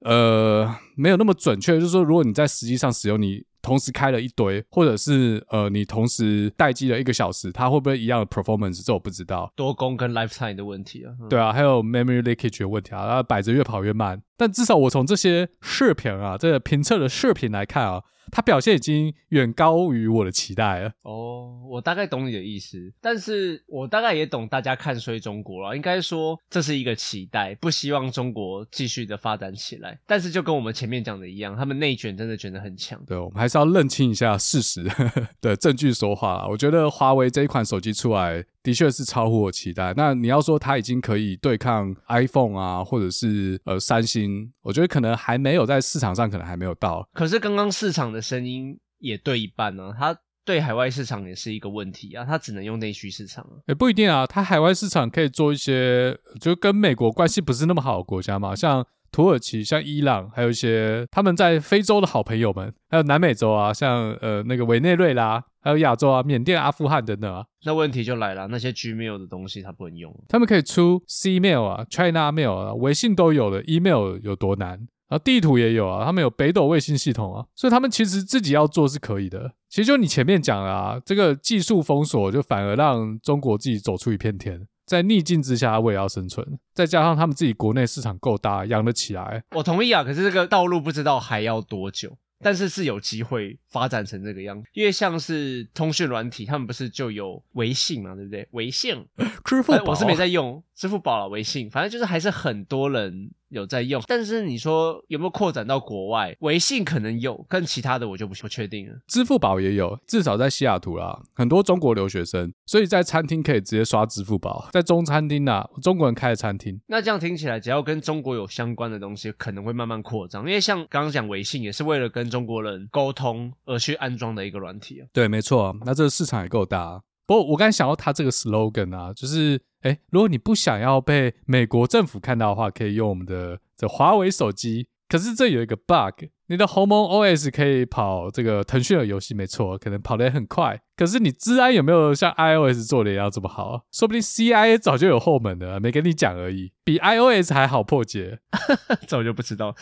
[0.01, 1.79] 呃，没有那么准确。
[1.79, 8.83] 就是说，如果你在实际上使用，你同时开了一堆，或者是呃，你同时待机了一个小时，它会不会一样的 performance？
[8.85, 9.51] 这我不知道。
[9.55, 11.11] 多功跟 lifetime 的问题啊。
[11.21, 14.21] 嗯、对啊，还有 memory leakage 的问题啊，它摆着越跑越慢。
[14.37, 18.01] 但至少我从这些视频啊，这个评测的视频来看啊。
[18.31, 20.91] 他表现已经远高于我的期待了。
[21.03, 25.75] 哦，我大概懂你的意思，但是我大概也懂大家看衰中国了。
[25.75, 29.99] 应该说这是一个期待，不希望中国继续的发展起来。
[30.05, 32.99] 但是就跟我们前面讲的一样，他们内卷真的卷得很强。
[33.05, 34.85] 对，我们还是要认清一下事实
[35.41, 36.47] 的证据说话。
[36.47, 38.43] 我觉得华为这一款手机出来。
[38.63, 39.93] 的确是超乎我期待。
[39.95, 47.07] 那你要说它已经可以对抗 iPhone 啊，或者是呃三星，我觉得可能还没有在市场上，可能还没有到。
[47.13, 53.59] 可是刚刚市场的声音也对一半呢、啊，它对海外市场也是一个问题啊，它只能用内需市场啊。
[53.67, 58.85] 也不一定啊，它海外市场可以做一些，就跟美国关系不是那么好的国家嘛，像。
[59.11, 67.45] 土耳其、像伊朗，还有一些他们在非洲的好朋友们，还有南美洲啊，像呃那个委内瑞拉，还有亚洲啊，缅甸、阿富汗等等啊。
[67.65, 74.87] 那问题就来了，那些 Gmail 的东西它不能用，他们可以出 Cmail 啊、China Mail 啊、微信都有的，Email 有多难？
[75.09, 79.53] 然后地图也有啊，他们有北斗卫星系统啊，所以他们其实自己要做是可以的。
[79.67, 84.67] 其实就你前面讲了啊，这个技术封锁就反而让中国自己走出一片天。
[84.85, 86.43] 在逆境之下，我也要生存。
[86.73, 89.43] 再加上他们自己国内市场够大，养得起来。
[89.55, 94.67] 我同意啊，可是这个道路不知道还要多久，但是是有机会发展成这个样子。
[94.73, 98.47] 因为像是通讯软体，他们不是就有微信嘛，对不对？
[98.51, 99.05] 微信、
[99.45, 103.31] 支付宝，我是没在用支付宝了，微信，反正就是还是很多人。
[103.49, 106.37] 有在用，但是你说有没有扩展到国外？
[106.41, 108.93] 微信可能有，跟其他的我就不不确定了。
[109.07, 114.69] 支付宝也有，至少在西雅图啦，很多中国留学生，所以在餐厅可以直接刷支付宝。
[114.71, 116.79] 在中餐厅啊，中国人开的餐厅。
[116.85, 120.43] 那这样听起来，只要跟中国有相关的东西，可能会慢慢扩张。
[120.43, 125.07] 因为像刚刚讲微信，也是为了跟中国人沟通而去安装的一个软体啊。
[125.11, 127.01] 对，没错，那这个市场也够大。
[127.25, 129.59] 不过我刚才想到他这个 slogan 啊，就是。
[129.81, 134.87] 哎，如果你不想要被美国政府看到的话，可以用我们的这华为手机。
[135.07, 140.81] 可是这有一个 bug，你的鸿蒙 OS 可以跑这个腾讯的游戏，没错，可能跑得也很快。
[140.97, 143.85] 可是你治安有没有像 iOS 做的要这么好？
[143.91, 146.71] 说不定 CIA 早就有后门了，没跟你讲而已。
[146.83, 148.39] 比 iOS 还好破解，
[149.07, 149.75] 这我就不知道。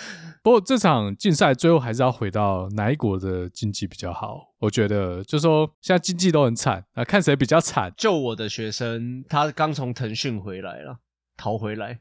[0.44, 4.54] 不过这场竞赛最后还是要回到哪一国的经济比较好？
[4.60, 7.94] 我觉得就是说现在经济都很惨啊，看谁比较惨。
[7.96, 10.98] 就我的学生，他刚从腾讯回来了，
[11.38, 12.00] 逃回来，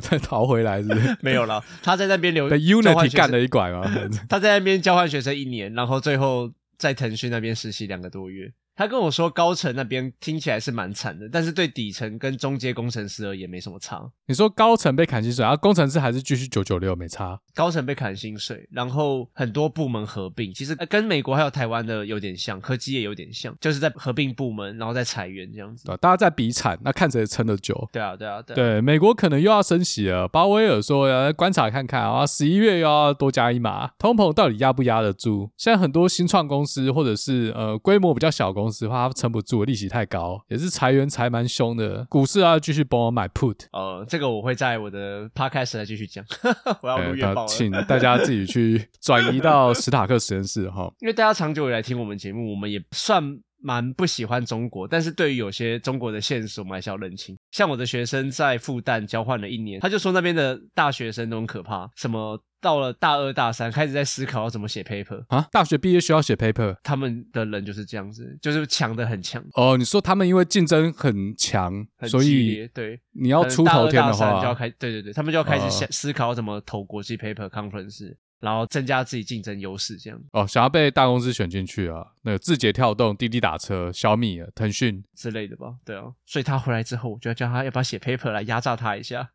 [0.00, 1.16] 再逃回来是不是？
[1.22, 3.90] 没有了，他在那边留被 Unity 干了一拐嘛？
[4.28, 6.52] 他在那边交换学生一年，然后最后。
[6.80, 8.50] 在腾讯那边实习两个多月。
[8.80, 14.10] 他跟我说，高层那边听起来是蛮惨的，但是对底层跟中阶工程师而言没什么差。
[14.26, 17.38] 你说高层被砍薪水，然后工程师还是继续九九六，没差。
[17.54, 25.84] 高层被砍薪水，然后很多部门合并，其实跟美国还有台湾的有点像，科技也有点像，就是在合并部门，然后再裁员这样子。
[25.84, 27.86] 对，大家在比惨，那看谁撑得久。
[27.92, 28.56] 对啊，对啊，对啊。
[28.56, 35.50] 对，美国可能又要升息了，鲍威尔说要观察看看啊，十一月又要多加一码，通膨到底压不压得住？
[35.58, 39.64] 现在很多新创公司或者是呃规模比较小公司的话，它撑不住。
[39.64, 42.04] 利息太高，也是裁员裁蛮凶的。
[42.06, 43.56] 股市要，继续帮我买 put。
[43.72, 46.24] 呃，这个我会在我的 podcast 来继续讲。
[46.82, 50.92] 我要录月报了，请大家自己去转移到史塔克实验室哈。
[51.00, 57.36] 因为大家长久以来听我们节目，我们也算蛮不喜欢中国，但是对于有些中国的现实，我们还是要认清。
[57.50, 62.42] 像我的学生在复旦交换了一年，他就说那边的大学生都很可怕，什么。
[62.62, 65.48] 到了大二大三，开始在思考要怎么写 paper 啊？
[65.50, 69.42] 大学毕业需要写 paper，他们的人就是这样子，就是强的很强。
[69.54, 80.20] 哦，你说他们因为竞争很强，很所以对你要出头天的话，就要开对对对，他们就要开始想思考怎么投国际 paper conference，然后增加自己竞争优势这样。
[80.32, 82.04] 哦，想要被大公司选进去啊？
[82.22, 85.74] 那个字节跳动、滴滴打车、小米、腾讯之类的吧？
[85.84, 89.30] 对啊，所以他回来之后，我就要叫他要不要写 paper 来压榨他一下。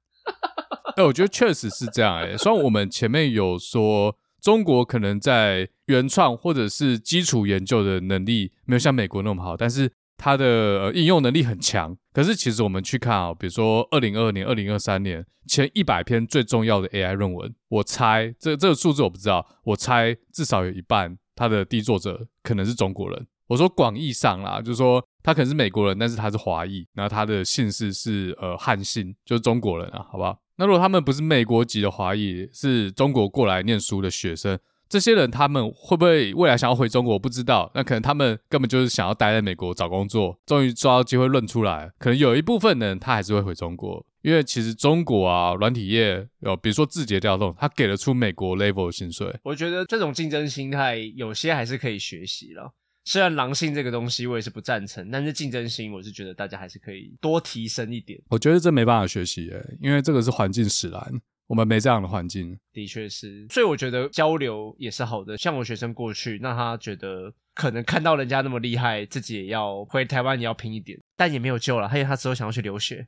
[0.98, 2.38] 哎、欸，我觉得确实是这样哎、欸。
[2.38, 9.92] 虽然我们前面有说中国可能在原创或者是基础研究的能力没有像美国那么好，但是
[10.26, 10.46] 它的
[10.82, 11.96] 呃应用能力很强。
[12.12, 23.28] 可是其实我们去看啊，比如说二零二二年、二零二三年前一百篇最重要的 AI 论文，我猜这这个数字我不知道，我猜至少有一半它的第一作者可能是中国人。
[23.46, 30.36] 我说广义上啦，就是说他可能是美国人，但是他是华裔，然后他的姓氏是呃汉姓，就是中国人啊，好不好？
[30.56, 37.14] 那如果他们不是美国籍的华裔，是中国过来念书的学生，这些人他们会不会未来想要回中国？
[37.14, 37.72] 我不知道。
[37.74, 41.92] 那可能他们根本就是想要待在美国找工作，终于抓到机会论出来。
[41.98, 49.36] 可能有一部分人他还是会回中国，因为其实中国啊，软体业有，比如说字节跳动，他给得出美国 level 的薪水。
[49.44, 52.74] 我觉得这种竞争心态有些还是可以学习了。
[53.08, 58.20] 虽然狼性这个东西我也是不赞成，但是竞争心我是觉得大家还是可以多提升一点。
[58.30, 61.00] 我觉得这没办法学习诶，因为这个是环境使然，
[61.48, 62.58] 我们没这样的环境。
[62.74, 65.38] 的确是，所以我觉得交流也是好的。
[65.38, 71.88] 像我学生过去，那他觉得可能看到人家那么厉害，自己也要回台湾也要拼一点，但也没有救了。
[71.88, 73.08] 还有他之后想要去留学，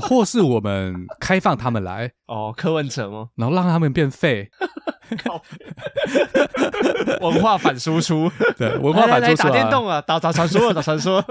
[0.00, 3.28] 或是我们开放他们来哦，柯文哲吗？
[3.36, 4.50] 然后让他们变废。
[5.22, 5.40] 靠！
[7.20, 11.22] 文化反输出，对，文化反输出、啊、来来来打电动啊，打打传说，打传说。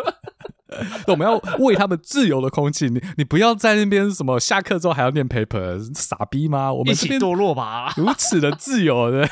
[1.07, 6.71] 我们要为他们自由的空气，你你不要在那边什么下课之后还要念 paper，傻逼吗？
[6.71, 9.27] 我们一起堕落吧，如此的自由，对，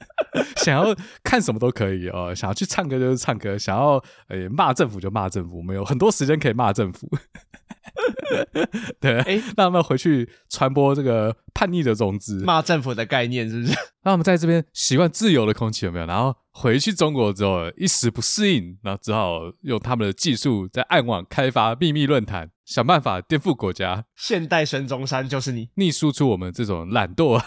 [0.56, 7.08] 想要看什么都可以哦，想要去唱歌就是唱歌，想要诶骂政府就骂政府，我们有很多时间可以骂政府。
[9.00, 13.74] 对，哎、欸，让他们回去传播这个叛逆的种子，骂政府的概念是不是？
[14.04, 16.06] 那我们在这边习惯自由的空气有没有？
[16.06, 22.50] 然后回去中国之后一时不适应，然后只好用他们的技术在暗网开发秘密论坛。
[22.64, 27.38] 想办法颠覆国家，现代孙中山就是你，逆输出我们这种懒惰，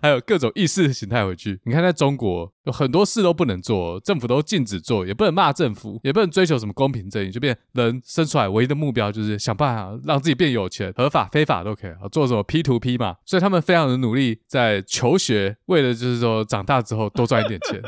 [0.00, 1.60] 还有各种意识形态回去。
[1.64, 13.16] 你看，在中国有很多事都不能做，政府都禁止做，也不能骂政府，也不能追求什么公平正义，就变人生出来唯一的目标就是想办法让自己变有钱，合法非法都可以，做什么 P to P 嘛。
[13.28, 17.78] 所以他们非常的努力在求学，为了就是说长大之后多赚一点钱。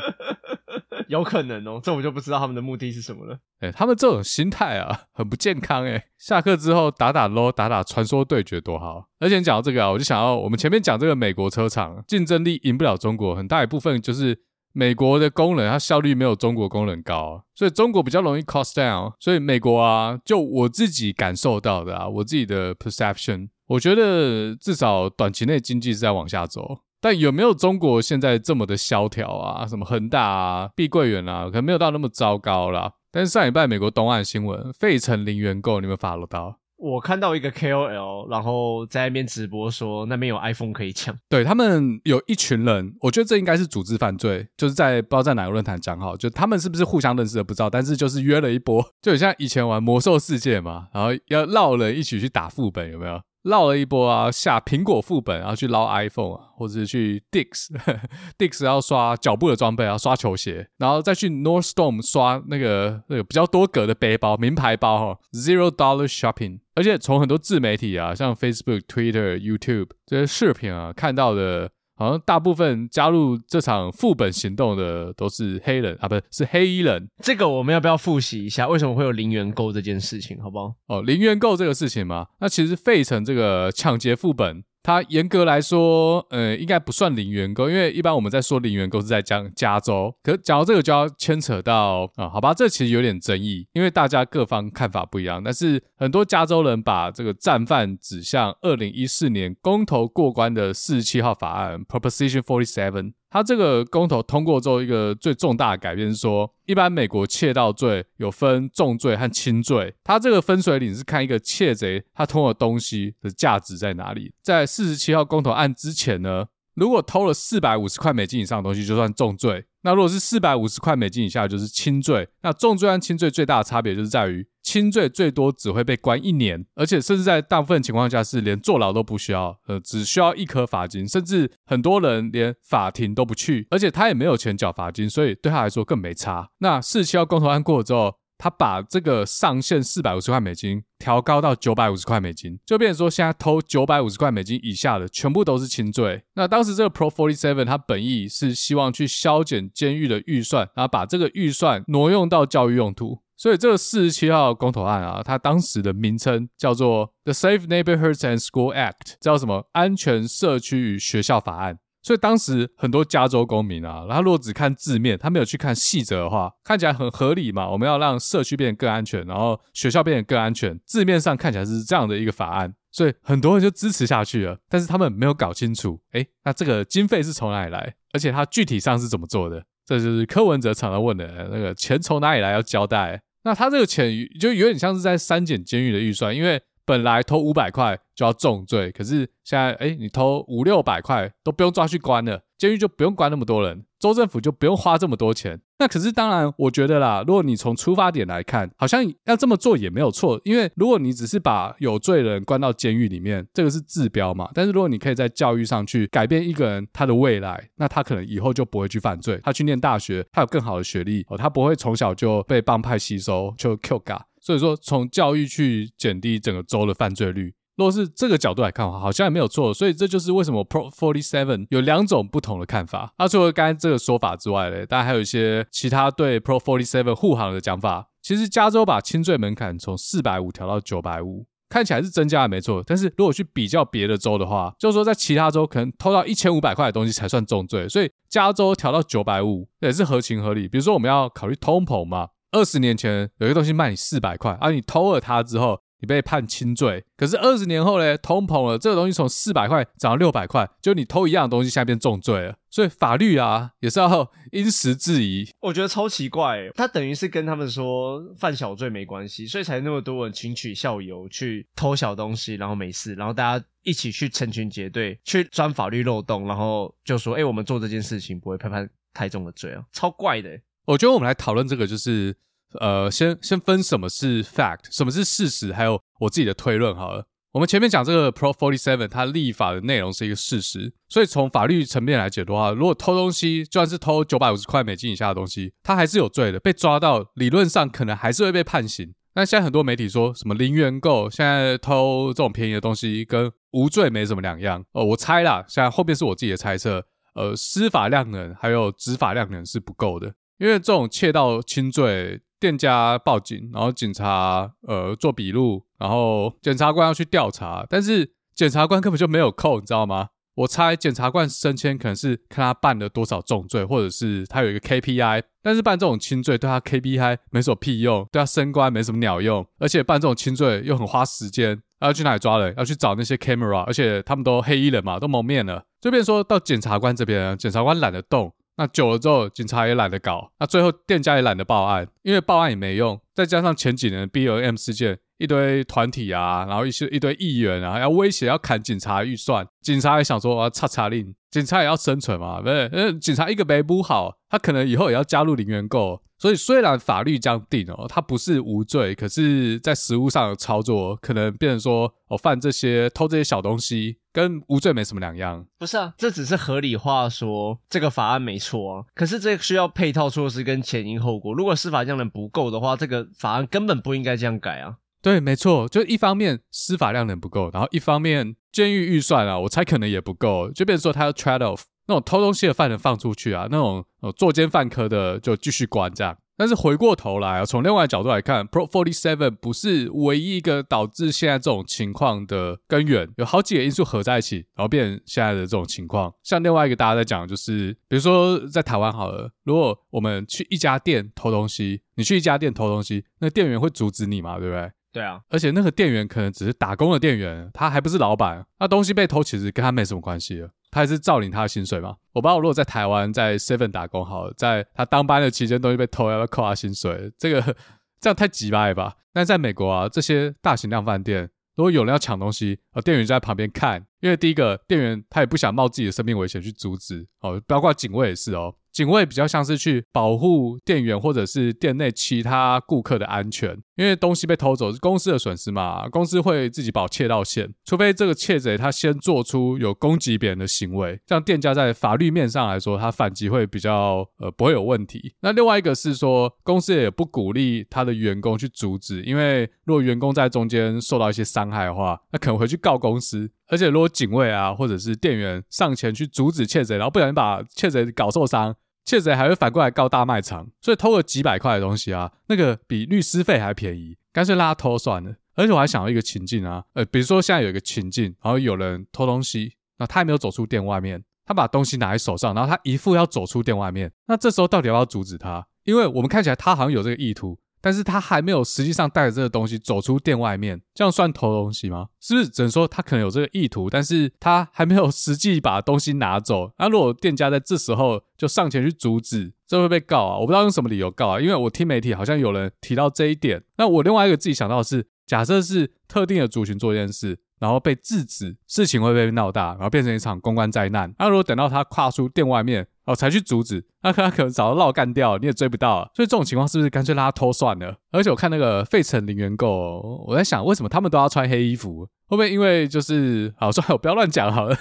[1.09, 3.33] 有可能哦，这我就不知道他们的目的是什么了。
[3.59, 6.05] 哎、欸，他们这种心态啊，很不健康哎。
[6.19, 9.07] 下课之后打打 LOL，打打传说对决多好。
[9.19, 14.39] 而且讲到这个啊，我就想要我们前面讲这个美国车厂竞争力赢不了中国，很大一部分就是
[14.73, 19.13] 美国的工人他效率没有中国工人高，所以中国比较容易 cost down。
[19.19, 26.79] 所以美国啊，就我自己感受到的啊，我自己的 perception，我觉得至少短期内经济是在往下走。
[26.99, 29.65] 但有没有中国现在这么的萧条啊？
[29.65, 32.91] 什么恒大啊、碧桂园啊，可能没有到那么糟糕啦。
[33.11, 36.57] 但是上礼拜美国东岸新闻，费城零元购，你们 follow 到？
[36.77, 41.15] 我看到一个 KOL，然后在那边直播说那边有 iPhone 可以抢。
[41.29, 53.21] 对，他们有一群人，我觉得这应该是组织犯罪，就是在不知道在哪个论坛讲好，就他们是不是互相认识的不知道，但是就是约了一波，就很像以前玩魔兽世界嘛，然后要绕人一起去打副本，有没有？
[53.43, 66.59] 捞了一波啊，下苹果副本，然后去捞 iPhone 啊，或者是去 Dix，Dix 要刷脚步的装备，啊刷球鞋，然后再去 North Storm 刷那个那个比较多格的背包，名牌包哈，Zero Dollar Shopping。
[66.75, 71.71] 而且从很多自媒体啊，像 Facebook、Twitter、YouTube 这些视频啊看到的。
[71.95, 77.09] 好像大部分加入这场副本行动的都是黑人啊，不是，是黑衣人。
[77.21, 78.67] 这个我们要不要复习一下？
[78.67, 80.41] 为什么会有零元购这件事情？
[80.41, 80.73] 好不好？
[80.87, 84.63] 哦，零元购这个事情嘛，那其实费城这个抢劫副本。
[84.83, 90.13] 它严格来说，呃，应该不算零元购，因为一般我们在说零元购是在讲加州。
[90.23, 95.43] 可是讲到这个就要牵扯到啊、好吧，这其实有点争议，因为大家各方看法不一样。
[95.43, 103.13] 但是很多加州人把这个战犯指向二零一四年公投过关的四十七号法案 （Proposition Forty Seven）。
[103.31, 109.95] 他这个公投通过之后，一个最重大的改变是说，一般美国窃盗罪有分重罪和轻罪。
[110.03, 114.33] 他这个分水岭是看一个窃贼他偷的东西的价值在哪里。
[114.43, 119.65] 在四十七号公投案之前呢，如果偷了四百五十块美金以上的东西，就算重罪。
[119.83, 122.27] 那如果是四百五十块美金以下，就是轻罪。
[122.43, 136.49] 那重罪和轻罪最大的差别就是在于，轻罪最多只会被关一年，而且甚至在大部分情况下是连坐牢都不需要，呃，只需要一颗罚金，甚至很多人连法庭都不去，而且他也没有钱缴罚金，所以对他来说更没差。
[136.59, 138.15] 那四七号公投案过了之后。
[138.43, 146.23] 他把这个上限四百五十块美金调高到九百五十块美金，就变成说现在偷九百五十块美金以下的全部都是轻罪。
[146.33, 153.19] 那当时这个 Pro Forty Seven 它本意是希望去削减监狱的预算，然后把这个预算挪用到教育用途。
[153.41, 159.67] 所以这个四十七号公投案啊，它当时的名称叫做 The Safe Neighborhoods and School Act，叫什么？
[159.71, 161.79] 安全社区与学校法案。
[162.03, 167.67] 所以当时很多加州公民啊，他如果只看字面，他没有去看细则的话，看起来很合理嘛。
[167.67, 174.55] 我们要让社区变得更安全，然后学校变得更安全，字面上看起来是这样的一个法案，所以很多人就支持下去了。
[174.69, 179.63] 但是他们没有搞清楚，诶，那这个经费是从哪里来，而且它具体上是怎么做的？
[179.83, 183.19] 这就是柯文哲常常问的那个钱从哪里来要交代。
[183.43, 186.61] 那他这个钱就有点像是在删减监狱的预算，因为。
[186.83, 195.61] 本来偷五百块就要重罪，可是现在哎，你偷五六百块都不用抓去关了，监狱就不用关那么多人，州政府就不用花这么多钱。
[195.77, 204.49] 那可是当然，我觉得啦，如果你从出发点来看，好像要这么做也没有错，因为如果你只是把有罪人关到监狱里面，这个是治标嘛。
[204.53, 214.25] 但是如果你可以在教育上去改变一个人他的未来，那他可能以后就不会去犯罪，他去念大学，他有更好的学历哦，他不会从小就被帮派吸收就 Q 嘎。
[214.39, 219.73] 所以说，从教育去减低整个州的犯罪率，如果是这个角度来看的话，好像也没有错。
[219.73, 223.13] 所以这就是为什么 Pro Forty Seven 有两种不同的看法。
[223.17, 228.07] 那除了刚才这个说法之外呢，当然还有一些其他对 Pro Forty Seven 护航的讲法。
[228.21, 232.83] 其实加州把轻罪门槛从四百五调到九百五，看起来是增加了没错。
[232.85, 240.67] 但是如果去比较别的州的话，就是说在其他州可能偷到一千五百块的东西才算重罪，所以加州调到九百五也是合情合理。
[240.67, 242.27] 比如说我们要考虑通膨嘛。
[242.53, 247.03] 二十年前有一个东西卖你四百块，而、你偷了它之后，你被判轻罪。
[247.15, 252.55] 可是二十年后呢，通膨了，这个东西从四百块涨到六百块，就你偷一样的东西，现在变重罪了。
[252.69, 255.47] 所以法律啊，也是要 因时制宜。
[255.59, 270.49] 我觉得超奇怪，他等于是跟他们说犯小罪没关系，所以才那么多人群起效尤去偷小东西，然后没事，然后大家一起去成群结队去钻法律漏洞，然后就说：“哎、欸，我们做这件事情不会被判太重的罪啊，超怪的。”
[270.85, 272.35] 我觉得我们来讨论这个，就是
[272.79, 277.25] 呃，先先分什么是 fact，什么是事实，还有我自己的推论好了。
[277.51, 289.13] 我们前面讲这个 Pro Forty Seven，它立法的内容是一个事实，所以从法律层面来解读的话，如果偷东西，就算是偷九百五十块美金以下的东西，他还是有罪的，被抓到理论上可能还是会被判刑。
[289.33, 294.85] 那现在很多媒体说什么零元购，现在偷这种便宜的东西跟无罪没什么两样。
[294.93, 297.03] 哦，我猜啦，现在后面是我自己的猜测，
[297.35, 300.33] 呃，司法量能还有执法量能是不够的。
[300.57, 310.27] 因为这种窃盗轻罪，店家报警，然后警察呃做笔录，然后检察官要去调查，但是检察官根本就没有扣，你知道吗？
[310.53, 322.75] 我猜检察官升迁可能是看他办了多少重罪，或者是他有一个 KPI，但是办这种轻罪对他 KPI 没什么屁用，对他升官没什么鸟用，而且办这种轻罪又很花时间，要去哪里抓人？
[322.77, 328.53] 要去找那些 camera，而且他们都黑衣人嘛，都蒙面了，就变说到检察官这边，检察官懒得动。
[328.77, 333.19] 那久了之后，警察也懒得搞，那最后店家也懒得报案，因为报案也没用。
[333.33, 342.89] 再加上前几年的 B O M 事件，一堆团体啊，然后一些一堆议员啊，要威胁要砍警察预算，警察也想说我要叉叉令，警察也要生存嘛，不是？
[342.93, 346.21] 呃，警察一个没补好，他可能以后也要加入零元购。
[346.37, 355.63] 所以虽然法律这样定哦，他不是无罪，可是，在实务上的操作，可能变成说，哦，犯这些偷这些小东西，跟无罪没什么两样。
[355.77, 361.53] 不是啊，这只是合理化说这个法案没错啊，可是这需要配套措施跟前因后果。
[361.53, 364.95] 如果司法量能不够的话，这个法案根本不应该这样改啊。
[365.21, 371.83] 对，没错，就一方面司法量能不够，然后一方面监狱预算啊，我猜可能也不够，就变成说他要 trade off。
[372.07, 376.35] 那种偷东西的犯人放出去啊，那种呃作奸犯科的就继续关这样。
[376.57, 386.33] 但是回过头来啊，从另外角度来看，Prop 47不是唯一一个导致现在这种情况的根源，有好几个因素合在一起，然后变成现在的这种情况。
[386.43, 394.91] 像另外一个大家在讲，就是比如说在台湾好了，如果我们去一家店偷东西，你去一家店偷东西，那店员会阻止你嘛，对不对？
[395.13, 402.15] 对啊，而且那个店员可能只是打工的店员，他还不是老板，那东西被偷其实跟他没什么关系了，他还是照领他的薪水嘛。
[402.33, 407.31] 我不知道如果在台湾在 Seven 打工好了，在他当班的期间东西被偷，要不要扣他薪水？
[407.37, 407.61] 这个
[408.21, 409.15] 这样太鸡掰了吧？
[409.33, 418.75] 但在美国啊，这些大型量饭店，如果有人要抢东西，而店员就在旁边看，因为第一个店员他也不想冒自己的生命危险去阻止哦，包括警卫也是哦。
[418.91, 435.35] 警卫比较像是去保护店员或者是店内其他顾客的安全，因为东西被偷走是公司的损失嘛，公司会自己保窃盗险，除非这个窃贼他先做出有攻击别人的行为，这样店家在法律面上来说，他反击会比较呃不会有问题。
[435.41, 443.49] 那另外一个是说，公司也不鼓励他的员工去阻止，因为如果员工在中间受到一些伤害的话，那可能会去告公司。
[443.67, 448.75] 而且如果警卫啊或者是店员上前去阻止窃贼，然后不小心把窃贼搞受伤。
[449.03, 455.35] 窃贼还会反过来告大卖场，所以偷了几百块的东西啊，那个比律师费还便宜，干脆让他偷算了。
[455.55, 465.67] 而且我还想到一个情境啊，呃，比如说现在有一个情境，然后有人偷东西，那他还没有走出店外面，他把东西拿在手上，然后他一副要走出店外面，那这时候到底要不要阻止他？
[465.83, 467.59] 因为我们看起来他好像有这个意图。
[467.81, 472.07] 但是他还没有实际上带着这个东西走出店外面，这样算偷东西吗？
[472.19, 476.71] 是不是只能说他可能有这个意图，但是他还没有实际把东西拿走？
[476.77, 480.37] 那如果店家在这时候就上前去阻止，这会被告啊？
[480.37, 483.63] 我不知道用什么理由告啊，因为我听媒体好像有人提到这一点。
[483.77, 487.39] 那我另外一个自己想到的是，假设是特定的族群做一件事。
[487.61, 491.13] 然后被制止，事情会被闹大，然后变成一场公关灾难。
[491.19, 496.09] 那如果等到他跨出店外面，哦，才去阻止，那他可能早就绕干掉，你也追不到。
[496.15, 497.95] 所以这种情况是不是干脆让他偷算了？
[498.09, 502.03] 而且我看那个费城零元购，我在想，为什么他们都要穿黑衣服？
[502.25, 503.53] 会不会因为就是……
[503.57, 504.75] 好，算了，我不要乱讲好了。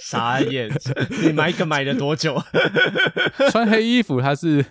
[0.00, 0.70] 傻眼，
[1.20, 2.40] 你买一个买了多久？
[3.50, 4.64] 穿黑衣服，它是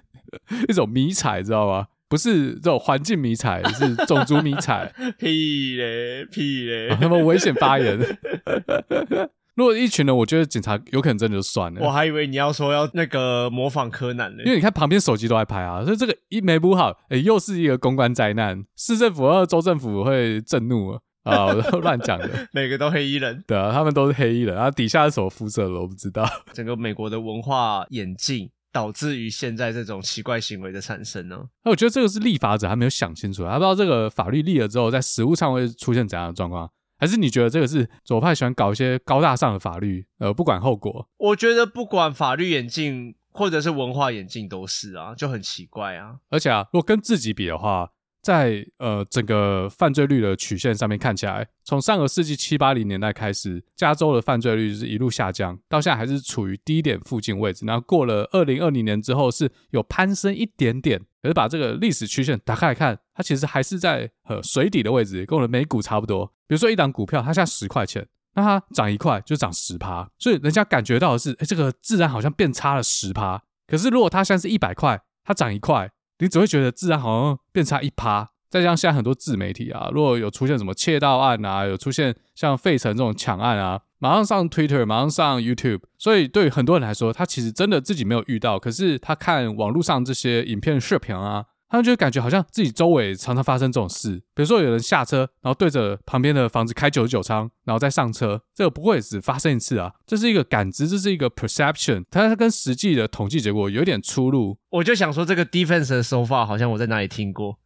[0.70, 1.88] 一种迷彩，知道吗？
[2.10, 4.92] 不是这种环境迷彩， 是种族迷彩。
[5.20, 6.98] 屁嘞，屁嘞！
[7.00, 7.98] 那么危险发言。
[9.56, 11.82] 如果一群人，我觉得警察有可能真的就算了。
[11.86, 18.64] 我还以为你要说要那个模仿柯南呢，因为你看旁边手机都在拍啊，所以这个一没补好，哎，又是一个公关灾难。
[18.78, 21.46] 市政府和州政府会震怒啊！
[21.48, 23.44] 我都乱讲的，每个都黑衣人。
[23.46, 26.26] 对啊，他们都是黑衣人，然后底下是什么肤色的我不知道。
[26.54, 28.50] 整个美国的文化演进。
[28.72, 31.38] 导致于现在这种奇怪行为的产生呢？
[31.64, 36.72] 那我觉得这个是立法者还没有想清楚，他不知道这个法律立了之后，在实务上会出现怎样的状况？
[36.98, 41.08] 还是你觉得这个是左派喜欢搞一些高大上的法律，呃，不管后果？
[41.18, 46.18] 我觉得不管法律眼镜或者是文化眼镜都是啊，就很奇怪啊。
[46.30, 47.92] 而且啊，如果跟自己比的话。
[48.30, 57.66] 在呃整个犯罪率的曲线上面看起来，从上个世纪七八零年代开始，加州的犯罪率是一路下降，到现在还是处于低点附近位置。
[57.66, 61.02] 然后过了二零二零年之后，是有攀升一点点。
[61.24, 66.28] 可是把这个历史曲线打开来看，它其实还是在呃水底的位置，跟我的美股差不多。
[66.48, 73.42] 比如说一档股票，它现在十块钱，那它涨一块就涨十趴，所以人家感觉到的是，哎，这个自然好像变差了十趴。
[73.66, 75.90] 可是如果它现在是一百块，它涨一块。
[76.20, 91.46] 你只会觉得自然好像变差一趴，再加上现在很多自媒体啊，如果有出现什么窃盗案啊，有出现像费城这种抢案啊，马上上 Twitter，马上上 YouTube，所以对很多人来说，他其实真的自己没有遇到，可是他看网络上这些影片视频啊。
[91.70, 104.58] 他们就会感觉好像自己周围常常发生这种事，比如说有人下车，然后对着旁边的房子开九十九枪，然后再上车，这个不会只发生一次啊，这是一个感知，这是一个 perception，它跟实际的统计结果有点出入。
[104.72, 107.60] 我就想说，这个 defense 的手法好像我在哪里听过，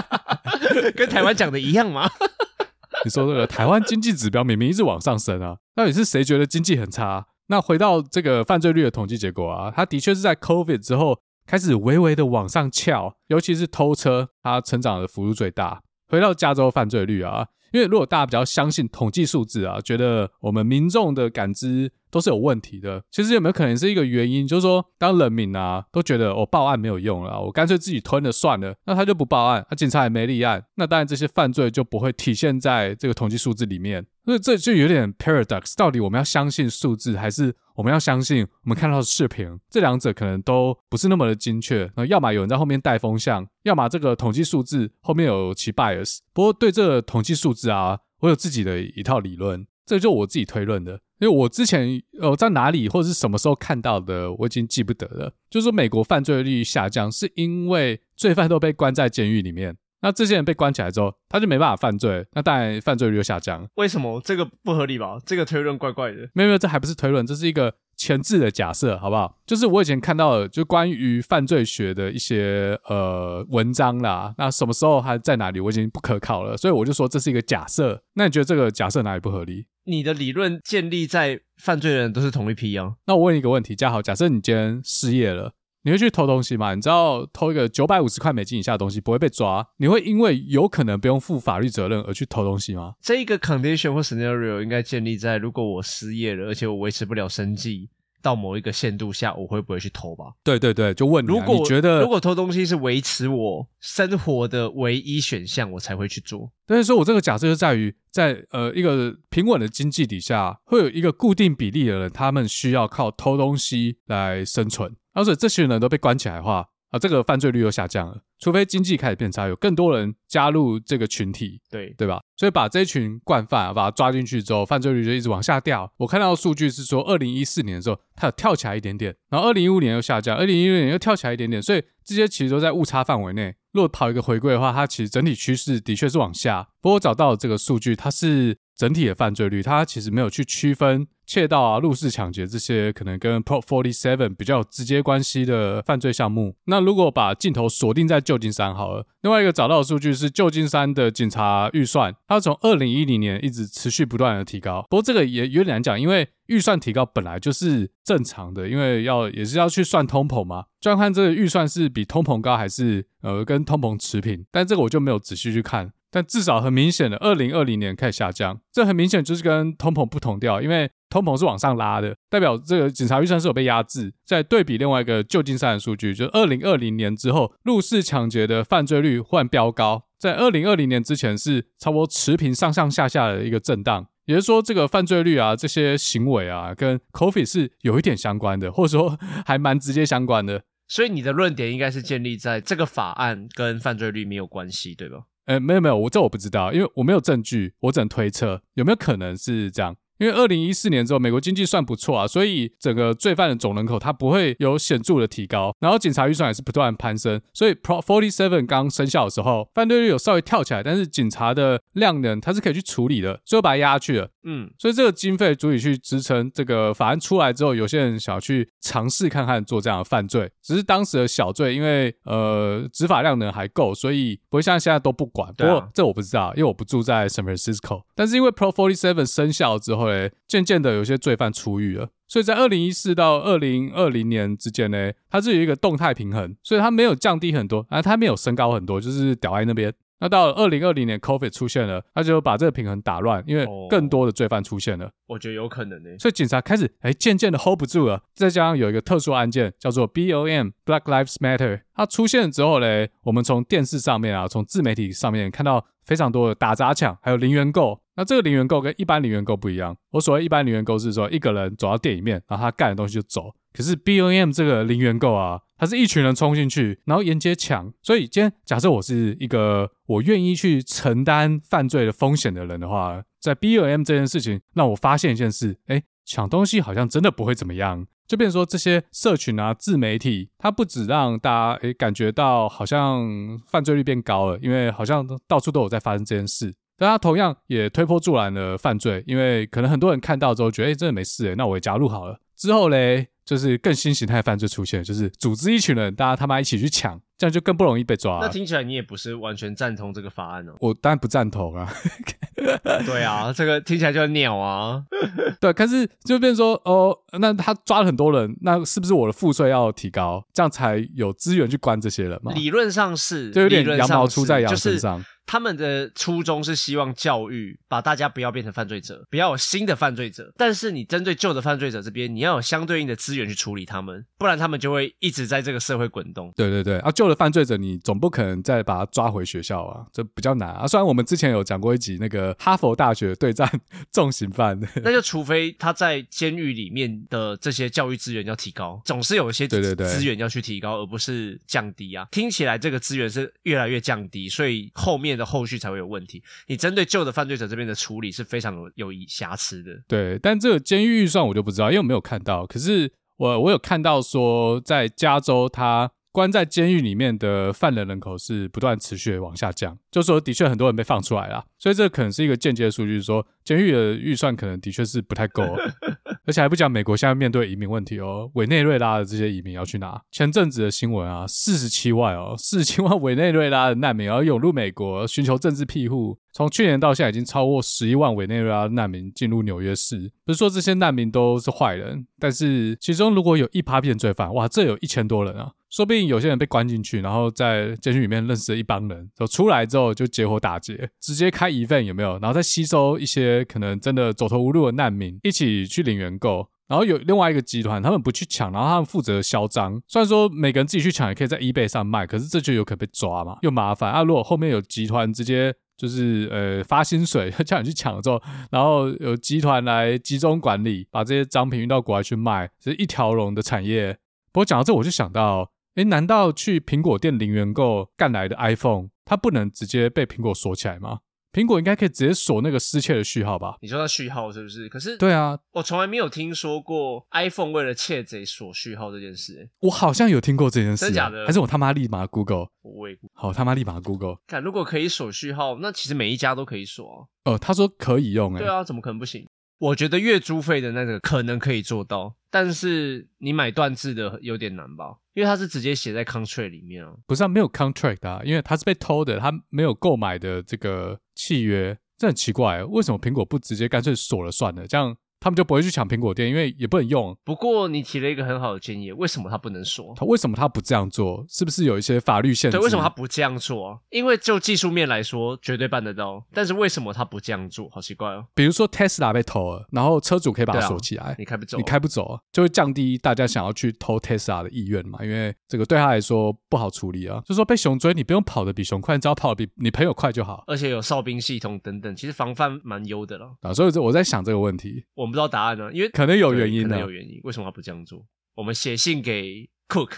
[0.96, 2.08] 跟台湾讲的一样吗？
[3.04, 7.26] 你说这个台湾经济指标明明一直往上升啊，到底是谁觉得经济很差？
[7.48, 11.20] 那回到这个犯罪率的统计结果啊，它的确是在 COVID 之后。
[11.50, 15.82] 开始微微的往上翘，尤其是偷车，它成长的幅度最大。
[16.06, 34.06] 回到加州犯罪率啊，因为如果大家比较相信统计数字啊，觉得我们民众的感知都是有问题的，其实有没有可能是一个原因，就是说当人民啊都觉得我报案没有用了，我干脆自己吞了算了，那他就不报案，那警察也没立案，那当然这些犯罪就不会体现在这个统计数字里面。
[34.26, 39.58] 所以这就有点 paradox，到底我们要相信数字，还是我们要相信我们看到的视频？
[39.68, 41.90] 这两者可能都不是那么的精确。
[41.96, 46.18] 那要么有人在后面带风向，要么这个统计数字后面有其 bias。
[46.32, 51.00] 不过对这个统计数字啊，我有自己的一套理论，这就我自己推论的。
[51.20, 55.32] 因为我之前呃在哪里或者是什么时候看到的，我已经记不得了。
[55.48, 59.76] 就是说美国犯罪率下降，是因为罪犯都被关在监狱里面。
[60.02, 63.68] 那这些人被关起来之后，他就没办法犯罪，那当然犯罪率就下降。
[63.74, 64.18] 为什么？
[64.24, 65.18] 这个不合理吧？
[65.26, 66.26] 这个推论怪怪的。
[66.32, 69.36] 没有没有，这还不是推论，这是一个前置的假设，好不好？
[69.44, 74.34] 就是我以前看到的，就关于犯罪学的一些呃文章啦。
[74.38, 78.02] 那什么时候还在哪里，我已经不可靠了，所以我就说这是一个假设。
[78.14, 79.66] 那你觉得这个假设哪里不合理？
[79.90, 82.94] 你的理论建立在犯罪的人都是同一批啊。
[83.06, 85.52] 那我问你一个问题，嘉豪，假设你今天失业了。
[85.82, 86.74] 你会去偷东西吗？
[86.74, 92.92] 你知道偷一个九百五十块美金以下的东西不会被抓，你会因为有可能不用负法律责任而去偷东西吗？
[93.00, 97.88] 这一个 condition 或 scenario 应该建立在如果我失业了，而且我维持不了生计。
[98.22, 100.26] 到某一个限度下，我会不会去偷吧？
[100.42, 106.50] 对对对，就问你、啊，如果你觉得如果偷东西是维持我生活的唯一选项，我才会去做。
[106.66, 116.66] 但是说我这个假设就在于，在呃一个平稳的经济底下，会有一个固定比例的人，他们需要靠偷东西来生存，而且这些人都被关起来的话。
[116.90, 122.20] 啊，这个犯罪率又下降了，除非经济开始变差，有更多人加入这个群体，对对吧？
[122.36, 125.92] 所以把这群惯犯啊，把他抓进去之后，犯罪率就一直往下掉。
[125.98, 133.54] 我看到的数据是说，二零一四年的时候，它有跳起来一点点，然后二零一五年又下降，二零一六年又跳起来一点点，所以这些其实都在误差范围内。
[133.72, 136.66] 如果跑一个回归的话，它其实整体趋势的确是往下。
[136.80, 141.06] 不过我找到这个数据，它是整体的犯罪率，它其实没有去区分。
[141.26, 146.56] 窃盗啊、入室抢劫这些可能跟 Prop 47比较有直接关系的犯罪项目。
[146.64, 154.84] 那如果把镜头锁定在旧金山好了，另外一个找到的数据是旧金山的警察预算，它从二零一零年一直持续不断的提高。
[154.90, 164.44] 不过这个也有点难讲，因为预算提高本来就是正常的，因为要也是要去算通膨嘛，就要看这个预算是比通膨高还是呃跟通膨持平。
[164.50, 165.92] 但这个我就没有仔细去看。
[166.10, 174.12] 但至少很明显的，二零二零年开始下降，这很明显就是跟通膨不同调，因为通膨是往上拉的，代表这个警察预算是有被压制。
[174.24, 190.62] 再对比另外一个旧金山的数据，就是二零二零年之后，入室抢劫的犯罪率忽然飙高，在二零二零年之前是差不多持平上上下下的一个震荡，也就是说这个犯罪率啊，这些行为啊，跟 COVID 是有一点相关的，或者说 还蛮直接相关的。
[190.86, 195.22] 所以你的论点应该是建立在这个法案跟犯罪率没有关系，对吧？
[195.50, 199.96] 哎，没有没有，我这我不知道，因为我没有证据，我只能推测有没有可能是这样。
[200.20, 214.28] 因为二零一四年之后，美国经济算不错啊，所以整个罪犯的总人口它不会有显著的提高，然后警察预算也是不断攀升，所以 Prop 47刚生效的时候，犯罪率有稍微跳起来，但是警察的量能它是可以去处理的，最后把它压下去了。
[214.42, 225.50] 嗯，所以这个经费足以去支撑这个法案出来之后，有些人想要去尝试看看做这样的犯罪，只是当时的小罪，因为呃执法量能还够，所以不会像现在都不管。
[225.54, 230.09] 不过这我不知道，因为我不住在 San Francisco，但是因为 Prop 47生效之后。
[230.10, 239.94] 对，渐渐的有些罪犯出狱了，所以在二零一四到二零二零年之间呢，它是有一个动态平衡，所以它没有降低很多，啊，它没有升高很多，就是屌在那边。
[240.22, 245.06] 那到了二零二零年，COVID 出现了，他就把这个平衡打乱，因为更多的罪犯出现了。
[245.06, 248.22] 哦、我觉得有可能呢，所以警察开始哎，渐渐的 hold 不住了。
[248.34, 258.02] 再加上有一个特殊案件叫做 BOM（Black Lives Matter，它出现之后呢，我们从电视上面啊，从自媒体上面看到非常多的打砸抢，还有零元购。
[258.20, 259.96] 那这个零元购跟一般零元购不一样。
[260.10, 263.50] 我所谓一般零元购是说一个人走到店里面，然后他干的东西就走。
[263.72, 267.90] 可是 B O M 这个零元购啊，它是一群人冲进去，然后沿街抢。
[268.02, 278.06] 所以今天假设我是一个我愿意去承担犯罪的风险的人的话，在 B O M 这件事情让我发现一件事，哎，抢东西好像真的不会怎么样。
[278.28, 286.74] 就变说这些社群啊、自媒体，它不止让大家诶感觉到好像犯罪率变高了，因为好像到处都有在发生这件事。
[287.00, 292.38] 但他同样也推波助澜了犯罪，因为可能很多人看到之后觉得，哎，真的没事诶，那我也加入好了。
[292.54, 298.38] 之后嘞，就是更新形态犯罪出现，就是组织一群人，大家他妈一起去抢，这样就更不容易被抓。
[298.42, 300.74] 那听起来你也不是完全赞同这个法案哦？
[300.80, 301.90] 我当然不赞同啊。
[303.06, 305.02] 对啊，这个听起来就很鸟啊。
[305.58, 312.52] 对，可是就变成说，哦，那他抓了很多人，那是不是我的赋税要提高，这样才有资源去关这些人嘛？
[312.52, 315.24] 理论上是，就有点羊毛出在羊身上。
[315.50, 320.52] 他们的初衷是希望教育把大家不要变成犯罪者，不要有新的犯罪者。
[320.56, 326.52] 但是你针对旧的犯罪者这边，你要有相对应的资源去处理他们，不然他们就会一直在这个社会滚动。
[326.54, 330.86] 对对对，啊，旧的犯罪者你总不可能再把他抓回学校啊，这比较难啊。
[330.86, 333.68] 虽然我们之前有讲过一集那个哈佛大学对战
[334.12, 342.28] 重刑犯， 那就除非他在监狱里面的这些教育资源要提高，总是有一些对对对资源要去提高，而不是降低啊。
[342.30, 346.42] 听起来这个资源是越来越降低，所以后面的后续才会有问题。
[346.68, 349.90] 你针对旧的犯罪者这边的处理是非常有有瑕疵的。
[350.06, 352.66] 对，但这个监狱预算我就不知道，因为我没有看到。
[352.66, 356.12] 可是我我有看到说，在加州他。
[356.32, 365.64] 关在监狱里面的犯人人口是不断持续往下降，就说的确很多人被放出来了，所以这可能是一个间接的数据，说监狱的预算可能的确是不太够，
[366.46, 370.20] 而且还不讲美国现在面对移民问题哦，委内瑞拉的这些移民要去哪？
[370.32, 376.38] 前阵子的新闻啊，四十七万哦，四十七万委内瑞拉的难民要涌入美国寻求政治庇护。
[376.52, 380.30] 从去年到现在，已经超过十一万委内瑞拉难民进入纽约市。
[380.44, 385.72] 不是说这些难民都是坏人，但是其中如果有一趴变罪犯，哇，这有一千多人啊！
[385.90, 392.38] 说不定有些人被关进去，然后在监狱里面认识了一帮人，走出来之后就结伙打劫，直接开 event 有没有？
[392.38, 396.68] 然后再吸收一些可能真的走投无路的难民，一起去领元购。
[396.86, 400.02] 然后有另外一个集团，他们不去抢，然后他们负责销赃。
[400.08, 404.24] 虽然说每个人自己去抢也可以在 eBay 上卖，可是这就有可能被抓嘛，又麻烦啊！
[404.24, 414.18] 如果后面有集团直接就是呃发薪水 叫你去抢了之后，然后有集团来集中管理，把这些赃品运到国外去卖，是一条龙的产业。
[414.50, 421.20] 不过讲到这，我就想到，诶，难道去苹果店零元购干来的 iPhone，它不能直接被苹果锁起来吗？
[421.52, 423.76] 苹果应该可以直接锁那个失窃的序号吧？
[423.80, 424.88] 你说它序号是不是？
[424.88, 429.70] 可是对啊，我从来没有听说过 iPhone 为了窃贼锁序号这件事、欸。
[429.80, 431.44] 我好像有听过这件事、啊，真假的？
[431.44, 432.68] 还是我他妈立马 Google？
[432.82, 434.36] 我也好他妈立马 Google。
[434.46, 437.50] 看，如果可以锁序号，那其实每一家都可以锁、啊。
[437.52, 439.44] 哦，他说可以用、欸，哎，对啊，怎么可能不行？
[439.80, 445.16] 我觉得月租费的那个可能可以做到，但是你买断制的有点难吧？
[445.32, 447.14] 因为它是直接写在 contract 里面啊。
[447.26, 451.98] 不是啊，没有 contract 啊，因为它是被偷的，它没有购买的这个契约。
[452.18, 454.86] 这很奇怪，为什么苹果不直接干脆锁了算了？
[454.86, 455.16] 这样。
[455.40, 457.36] 他们就不会去抢苹果店，因为也不能用。
[457.44, 460.14] 不过你提了一个很好的建议，为什么他不能锁？
[460.16, 461.44] 他为什么他不这样做？
[461.48, 462.76] 是不是有一些法律限制？
[462.76, 464.00] 对，为什么他不这样做？
[464.10, 466.44] 因为就技术面来说，绝对办得到。
[466.52, 467.88] 但是为什么他不这样做？
[467.90, 468.46] 好奇怪哦。
[468.54, 475.18] 比如说 Tesla 被偷了，然后车主可以把它锁起来，啊、你开不走，你开不走，就会降低大家想要去偷 Tesla 的意愿嘛。
[475.24, 477.42] 因为这个对他来说不好处理啊。
[477.46, 480.64] 就说被熊追，你不用跑得比熊快，你只要跑得比你朋友快就好。
[480.66, 483.72] 而且有哨兵系统等等，其实防范蛮优的了啊。
[483.72, 486.08] 所以我在想这个问题，我们不知道答案呢，因为。
[486.10, 487.40] 可能有原因的，可能有原因。
[487.44, 488.24] 为什么他不这样做？
[488.56, 490.10] 我们写信给 Cook，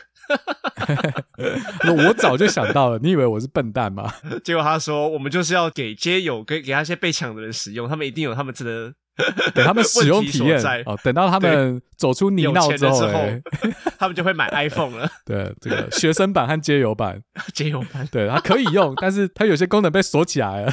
[2.08, 2.98] 我早就想到了。
[2.98, 4.12] 你以为我是笨蛋吗？
[4.42, 8.94] 结果他说，我们就是要给街友，给给那些被抢的人使用，他们一定有他们值得。
[9.54, 13.20] 等他们使用体验哦，等到他们走出泥淖之后，之后
[13.98, 15.06] 他们就会买 iPhone 了。
[15.26, 17.20] 对，这个学生版和街友版，
[17.52, 20.72] 街友版，对，它可以用，但是它有些功能被锁起来了。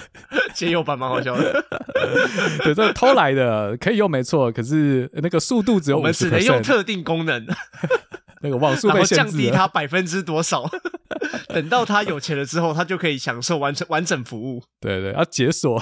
[0.60, 1.66] 街友版蛮好笑的，
[2.64, 7.48] 对，这偷来的可以用没错，可是那个速度只有我们只能用特定功能。
[8.42, 10.70] 那个网速被限制，降低它百分之多少？
[11.50, 14.64] 等到他有钱了之后，他就可以享受完成完整服务。
[14.80, 15.82] 对对，要解锁，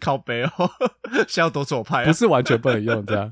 [0.00, 0.50] 靠背哦，
[1.28, 2.06] 是要多左派啊？
[2.06, 3.30] 不是完全不能用这样，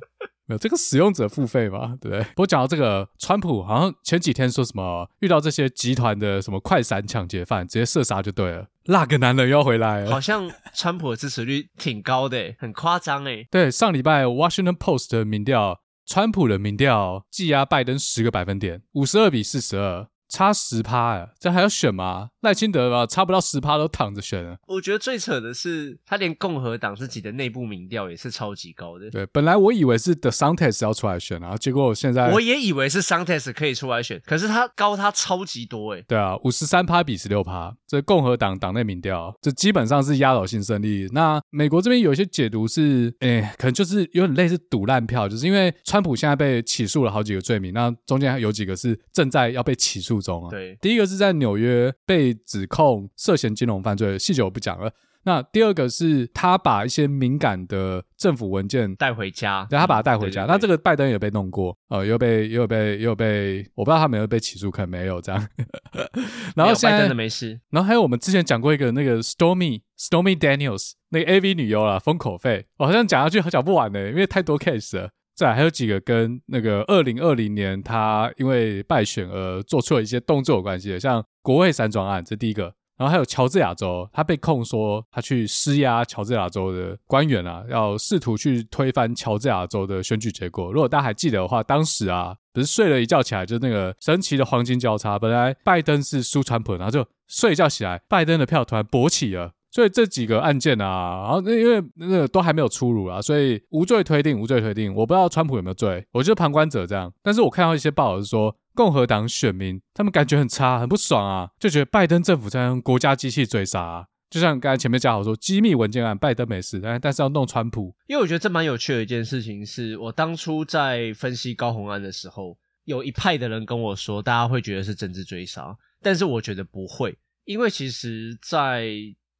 [0.49, 1.97] 没有这个使用者付费嘛？
[2.01, 2.23] 对不对？
[2.25, 8.67] 不过讲到这个，川普好像前几天说什么，遇到这些集团的什么快闪抢劫犯，直接射杀就对了。
[8.87, 13.47] 那个男人要回来了，好像川普的支持率挺高的，很夸张哎。
[13.51, 15.81] 对，上礼拜 Washington Post 的民调。
[16.11, 20.09] 川普的民调技压拜登十个百分点，五十二比四十二。
[20.29, 22.29] 差十趴呀，这还要选吗？
[22.43, 24.57] 赖清德吧，差不到十趴都躺着选了。
[24.67, 29.11] 我觉得最扯的是，他连共和党自己的内部民调也是超级高的。
[29.11, 36.05] 对，本来我以为是 DeSantis 要出来选，然后结果我现在我也以为是 DeSantis 可以出来选，可是他高他超级多诶。
[36.07, 41.09] 对啊，五十三趴比十六趴，这共和党党内民调，这基本上是压倒性胜利。
[41.13, 50.18] 那美国这边有一些解读是，哎，可能就是有点类似赌烂票，就是因为川普现在被起诉了好几个罪名，那中间还有几个是正在要被起诉。
[50.21, 54.91] 中啊，对，第一个是在纽约被指控涉嫌金融犯罪，细节我不讲了。
[55.25, 60.43] 那第二个是他把一些敏感的政府文件带回家，对，他把它带回家。
[60.43, 65.49] 对对对，那这个拜登也被弄过，呃，又被又被又被，我不知道他有没有被起诉，可能没有这样。
[66.57, 67.61] 然后现在拜登的没事。
[67.71, 75.11] 然后还有我们之前讲过一个那个 Stormy Stormy Daniels 那个 AV 女优啦，封口费，我好像讲下去讲不完呢，因为太多 case 了。
[75.39, 82.75] 再还有几个跟那个二零二零年他因为败选而做出了一些动作有关系的，像国会山庄案，这第一个。
[82.97, 90.73] 然后还有乔治亚州，他被控说他去施压乔治亚州的官员啊，要试图去推翻乔治亚州的选举结果。
[90.73, 99.53] 如果大家还记得的话，当时啊，不是睡了一觉起来，就那个神奇的黄金交叉，本来拜登是输川普，然后就睡一觉起来，拜登的票突然勃起了。
[99.71, 104.95] 所以这几个案件啊，然后那因为那个都还没有出炉啊，所以无罪推定，无罪推定。
[104.95, 107.13] 我不知道川普有没有罪，我就是旁观者这样。
[107.23, 114.07] 但是我看到一些报道是说，共和党选民他们感觉很差，很不爽啊，就觉得拜登政府在用国家机器追杀啊。
[114.31, 117.95] 就像刚才前面讲好说，机密文件案拜登没事，但但是要弄川普。
[118.07, 128.91] 因为我觉得这蛮有趣的一件事情是，我当初在分析高红案的时候，有一派的人跟我说，大家会觉得是政治追杀，但是我觉得不会，因为其实，在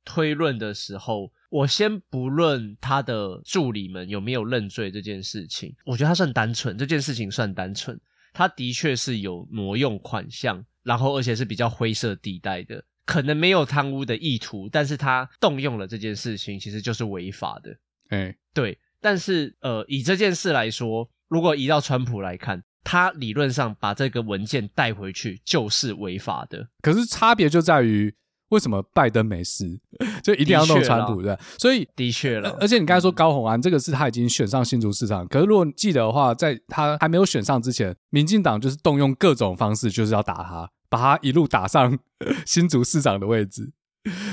[0.09, 8.01] 推论的时候，我先不论他的助理们有没有认罪这件事情，我觉得他算单纯，这件事情算单纯。
[8.33, 17.77] 他的确是有挪用款项，然后而且是比较灰色地带的，可能没有贪污的意图，但是他动用了这件事情，其实就是违法的。
[18.09, 18.79] 哎，对。
[19.03, 26.67] 但是呃，以这件事来说，如果移到川普来看，他理论上把这个文件带回去就是违法的。
[26.81, 28.15] 可是差别就在于。
[28.51, 29.79] 为什么拜登没事，
[30.23, 31.39] 就一定要弄川普的？
[31.59, 41.99] 所以的确了，而且你刚才说高红安这个是他已经选上新竹市长，可是如果记得的话，在他还没有选上之前，民进党就是动用各种方式，就是要打他，把他一路打上
[42.47, 43.71] 新竹市长的位置。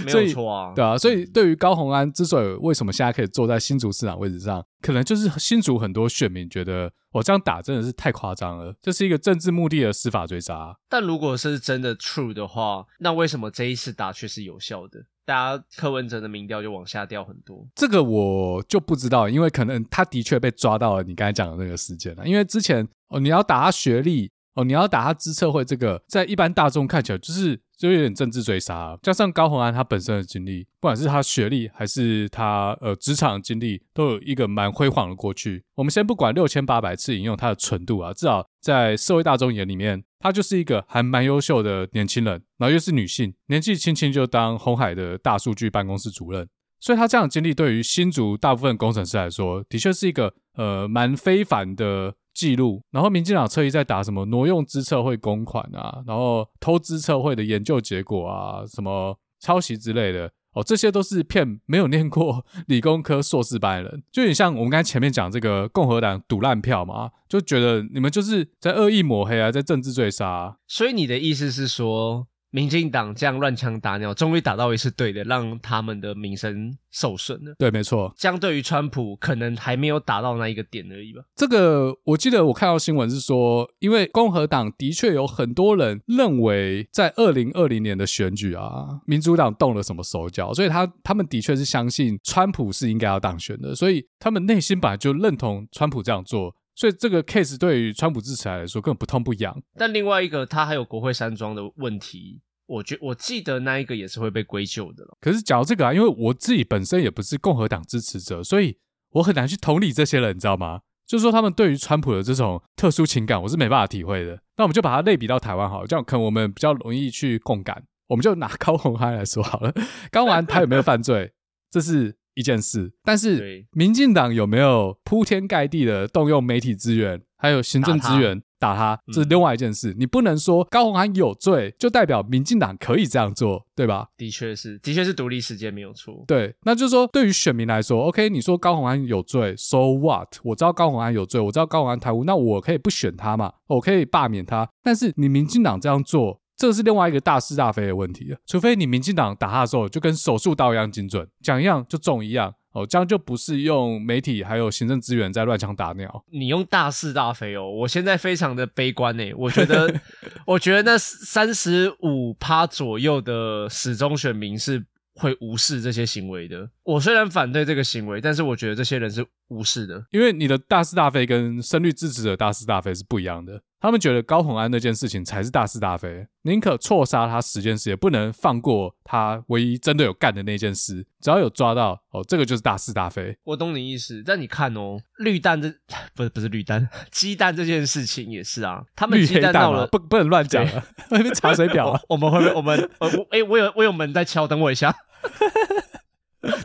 [0.06, 10.76] 没有错啊，对啊，所以对于高虹安之所以为什么现在可以坐在新竹市长位置上，可能就是新竹很多选民觉得我这样打真的是太夸张了，这是一个政治目的的司法追杀。
[10.90, 15.06] 但如果是真的 true 的话，那为什么这一次打却是有效的？
[15.26, 24.32] 大家柯文哲的民调就往下掉很多，这个我就不知道，因为可能他的确被抓到了你刚才讲的那个事件了，因为之前哦你要打他学历。
[24.56, 35.66] 哦，你要打他资策会这个，在一般大众看起来就是就有点政治追杀，加上高虹安他本身的经历，不管是他学历还是他呃职场经历，都有一个蛮辉煌的过去。
[35.76, 46.48] 我们先不管六千八百次引用他的纯度啊，至少在社会大众眼里面，他就是一个还蛮优秀的年轻人，然后又是女性，年纪轻轻就当红海的大数据办公室主任，
[46.80, 52.16] 所以他这样的经历对于新竹大部分工程师来说，的确是一个呃蛮非凡的。
[52.36, 70.58] 记录，然后民进党侧翼在打什么挪用资策会公款啊，然后偷资策会的研究结果啊，什么抄袭之类的哦，这些都是骗没有念过理工科硕士班的人，就有点像我们刚才前面讲这个共和党赌烂票嘛，就觉得你们就是在恶意抹黑啊，在政治追杀。
[70.68, 72.28] 所以你的意思是说？
[72.56, 77.54] 民进党这样乱枪打鸟，终于打到一次对的，让他们的名声受损了。
[77.60, 78.14] 对，没错。
[78.16, 81.22] 相对于川普，可能还没有打到那一个点而已吧。
[81.36, 99.62] 这个我记得我看到新闻是说，因为共和党的确有很多人认为，在二零二零年的选举啊，民主党动了什么手脚，所以他他们的确是相信川普是应该要当选的，所以他们内心本来就认同川普这样做，所以这个 case 对于川普支持来说根本不痛不痒。
[99.78, 102.40] 但另外一个，他还有国会山庄的问题。
[102.68, 105.18] 我觉我记得那一个也是会被归咎的了。
[105.22, 108.78] 可是讲到这个啊，因为我自己本身也不是共和党支持者，所以
[109.12, 110.82] 我很难去同理这些人，你知道吗？
[111.06, 114.40] 就是说他们对于川普的这种特殊情感，我是没办法体会的。
[114.58, 117.84] 那我们就把它类比到台湾好了，这样可能我们比较容易去共感。
[118.08, 119.72] 我们就拿高虹安来说好了，
[120.12, 121.34] 高虹安他有没有犯罪，
[121.70, 122.94] 这是一件事。
[123.04, 128.42] 但是民进党有没有铺天盖地的动用媒体资源，还有行政资源？
[128.66, 129.92] 打他，这是另外一件事。
[129.92, 134.08] 嗯、你不能说高虹安有罪，就代表民进党可以这样做，对吧？
[134.18, 136.24] 的确是，的确是独立事件没有错。
[136.26, 140.38] 对，那就是说，对于选民来说，OK，你说高虹安有罪，So what？
[140.44, 143.54] 我知道高虹安有罪，我知道高虹安贪污，那我可以不选他嘛？
[143.68, 144.68] 我可以罢免他。
[144.82, 148.38] 但是你民进党这样做，这是另外一个大是大非的问题了。
[148.48, 152.54] 除非你民进党打他的时候，就跟手术刀一样精准，讲一样就中一样。
[152.76, 156.26] 哦，这样就不是用媒体还有行政资源在乱枪打鸟。
[156.30, 160.02] 你用大是大非哦，我现在非常的悲观诶，我觉得，
[160.46, 166.70] 我觉得那三十五趴左右的始终选民是会无视这些行为的。
[166.84, 173.62] 我虽然反对这个行为，但是我觉得这些人是无视的，因为你的大是大非跟声律支持者大是大非是不一样的。
[173.80, 181.06] 他们觉得高洪安那件事情才是大是大非，宁可错杀他十件事，也不能放过他唯一真的有干的那件事。
[181.22, 183.38] 只要有抓到哦，这个就是大是大非。
[183.44, 185.72] 我懂你意思，但你看哦，绿蛋这
[186.16, 188.84] 不是不是绿蛋， 鸡蛋这件事情也是啊。
[188.96, 192.00] 他们鸡蛋到了，不不能乱讲啊， 那边查水表啊。
[192.10, 194.96] 我们会不会我们呃我哎、欸，我有我有门在敲，等我一下。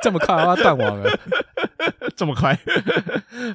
[0.02, 1.11] 这么快啊，断网了，
[2.14, 2.58] 这么快？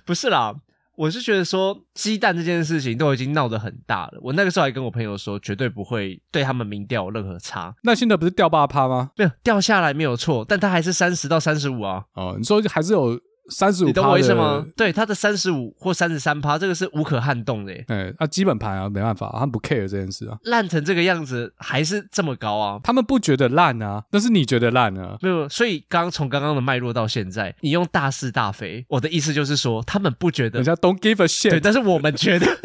[0.05, 0.55] 不是啦。
[0.97, 7.73] 我是觉得说鸡蛋这件事情都已经闹得很大了，我那个时候还跟我朋友说，绝对不会对他们民调有任何差。
[7.83, 9.11] 那现在不是掉八趴吗？
[9.17, 12.03] 没有掉下来没有错，但他还是三十到三十五啊。
[12.13, 13.19] 哦，你说还是有。
[13.49, 14.65] 三十五，你懂我意思吗？
[14.75, 17.73] 对，他的三十五或三十三趴，这个是无可撼动的。
[17.87, 20.37] 哎，那基本盘啊，没办法，他们不 care 这件事啊。
[20.43, 22.79] 烂成这个样子，还是这么高啊？
[22.83, 25.17] 他们不觉得烂啊，那是你觉得烂啊。
[25.21, 31.51] 没有，所以刚从刚刚的脉络到现在，你用大是大非，我的意思就是说，他们不觉得，人家 don't give a shit。
[31.51, 32.45] 对，但是我们觉得。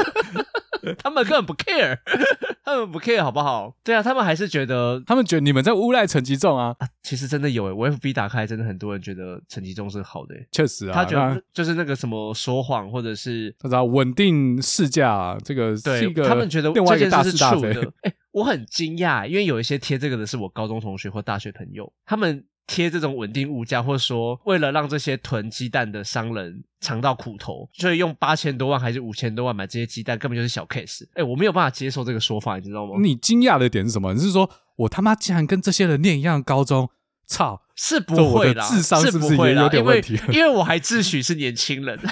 [0.98, 1.98] 他们根本不 care，
[2.64, 3.74] 他们不 care 好不好？
[3.84, 6.88] 对啊，他们还是觉得，他们觉得你们在诬赖陈吉仲啊，啊。
[7.02, 10.34] 其实真的有诶，我 FB 打开，真的很多人觉得陈吉仲是好的。
[10.52, 17.92] 确实啊，他觉得就是那个什么说谎，或者是他知道稳定市价，这个是一个他们觉得这件事是 true 的。
[18.02, 22.44] 哎，我很惊讶，因为有一些贴这个的是我高中同学或大学朋友，他们。
[22.70, 31.04] 贴这种稳定物价，或者说为了让这些囤鸡蛋的商人尝到苦头，所以用八千多万还是五千多万买这些鸡蛋，根本就是小 case。
[31.14, 32.92] 哎，我没有办法接受这个说法，你知道吗？
[33.02, 34.14] 你惊讶的点是什么？
[34.14, 36.88] 你是说我他妈竟然跟这些人念一样高中？
[37.26, 40.14] 操，是不会啦，智商是不是也有点问题？
[40.14, 41.98] 因为，因为我还自诩是年轻人。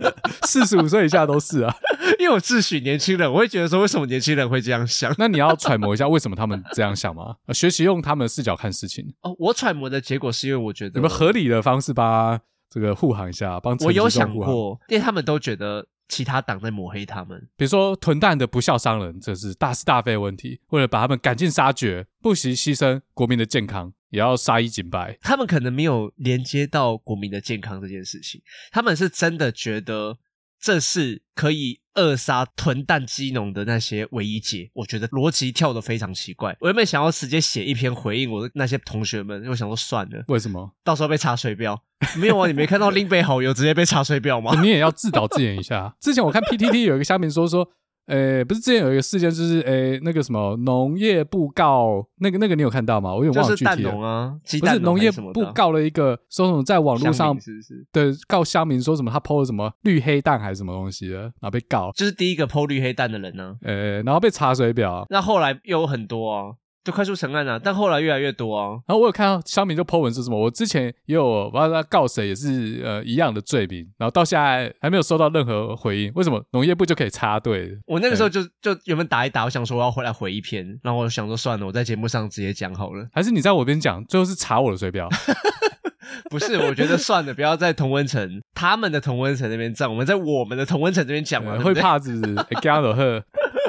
[0.46, 1.74] 四十五岁以下都是啊，
[2.18, 5.14] 因为我自诩年轻人，我会觉得说，为什么年轻人会这样想？
[5.18, 7.36] 那你要揣摩一下为什么他们这样想吗？
[7.52, 9.14] 学习用他们的视角看事情。
[9.22, 12.40] 哦，我揣摩的结果是因为我觉得有没有合理的方式吧
[12.70, 25.18] 这个护航一下，帮我有想过，因为他们都觉得其他党在抹黑他们，比如说囤蛋的不孝商人，这是大是大非的问题，为了把他们赶尽杀绝，不惜牺牲国民的健康，也要杀一儆百。
[25.20, 28.40] 他们可能没有连接到国民的健康这件事情，
[28.70, 30.18] 他们是真的觉得。
[30.58, 36.56] 这是可以扼杀囤蛋鸡农的那些唯一解，我觉得逻辑跳的非常奇怪。
[36.60, 40.74] 我原本想要直接写一篇回应我的那些同学们，我想说算了，为什么？
[40.82, 41.80] 到时候被查水标？
[42.18, 44.58] 没有啊，你没看到林北好友直接被查水表吗？
[44.64, 45.94] 你也要自导自演一下。
[46.00, 47.70] 之前我看 PTT 有一个下面说说。
[48.06, 53.14] 诶，不是之前有一个事件，就是诶，那个什么农业部告那个那个，你有看到吗？
[53.14, 53.76] 我有点忘了具体了。
[53.76, 63.66] 就是蛋农啊，不是农业部告了一个说什么在网络上是是对告乡民说什么他 PO 了什么绿黑蛋还是什么东西的，然后被告，就是第一个 PO 绿黑蛋的人呢、啊。
[63.66, 66.54] 诶，然后被查水表，那后来又有很多啊。
[66.86, 68.78] 就快速成案了、啊，但后来越来越多啊。
[68.86, 76.12] 然后我有看到乡民就 po 文是什么，我之前也有不知道他告谁，也是呃一样的罪名，然后到现在还没有收到任何回应。
[76.14, 77.76] 为什么农业部就可以插队？
[77.86, 83.04] 我那个时候就就原本打一打，我想说我要回来回一篇，然后我想说算了，我在节目上直接讲好了。
[83.12, 85.08] 还是你在我边讲，最后是查我的水表？
[86.30, 92.34] 不是，我觉得算了，不要在同温层他们的同温层那边站，我们在我们的同温层这边讲嘛，会怕是不是？
[92.62, 93.22] 加了贺。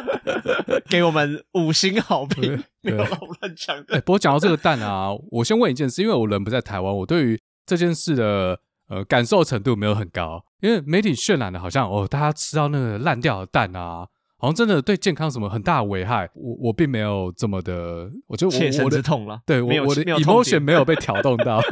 [0.89, 3.95] 给我们五星好评，没有老乱讲的。
[3.95, 10.43] 哎，不过讲到这个蛋啊，我先问一件事，因为我人不在台湾，我对于这件事的呃感受程度没有很高。
[10.61, 16.27] 因为媒体渲染的，好像哦，大家吃到那个烂掉的蛋啊，好像真的对健康什么很大的危害。
[16.33, 19.39] 我我并没有这么的，我就切身之痛了。
[19.45, 21.61] 对，我我的 emotion 没有被挑动到。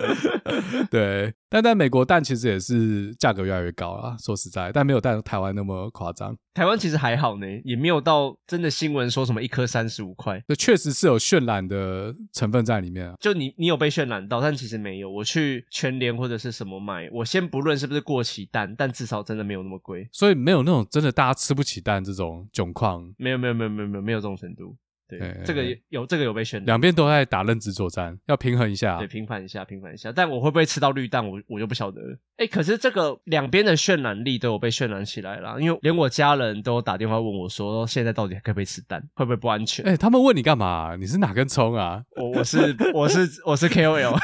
[0.90, 4.16] 对，但在美国蛋其实也是价格越来越高啊。
[4.18, 6.36] 说实在，但没有在台湾那么夸张。
[6.52, 10.42] 台湾其实还好呢，也没有到真的新闻说什么一颗三十五块。
[10.48, 13.14] 这确实是有渲染的成分在里面啊。
[13.20, 15.10] 就你你有被渲染到，但其实没有。
[15.10, 20.08] 我去全联或者是什么买，我先不论是不是过期蛋，但至少真的没有那么贵。
[20.12, 23.12] 所以没有那种真的大家吃不起蛋这种窘况。
[23.16, 24.76] 没有没有没有没有没有没有这种程度。
[25.10, 28.96] 对，欸、这个有这个有被宣传，两边都在打认知作战，要平衡一下。
[28.98, 30.12] 对，平衡一下，平衡一下。
[30.12, 32.14] 但我会不会吃到绿蛋，我我就不晓得了。
[32.36, 39.84] 哎、欸，可是这个两边的渲染力都有被渲染起来了，因为连我家人都打电话问我说，现在到底可不可以吃蛋，会不会不安全？
[39.86, 40.94] 哎、欸，他们问你干嘛？
[40.96, 42.02] 你是哪根葱啊？
[42.16, 44.16] 我我是我是我是 KOL，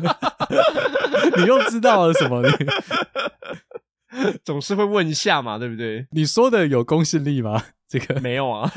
[1.36, 2.42] 你又知道了什么？
[4.12, 6.06] 你 总是会问一下嘛，对不对？
[6.10, 7.62] 你说的有公信力吗？
[7.88, 8.70] 这个没有啊，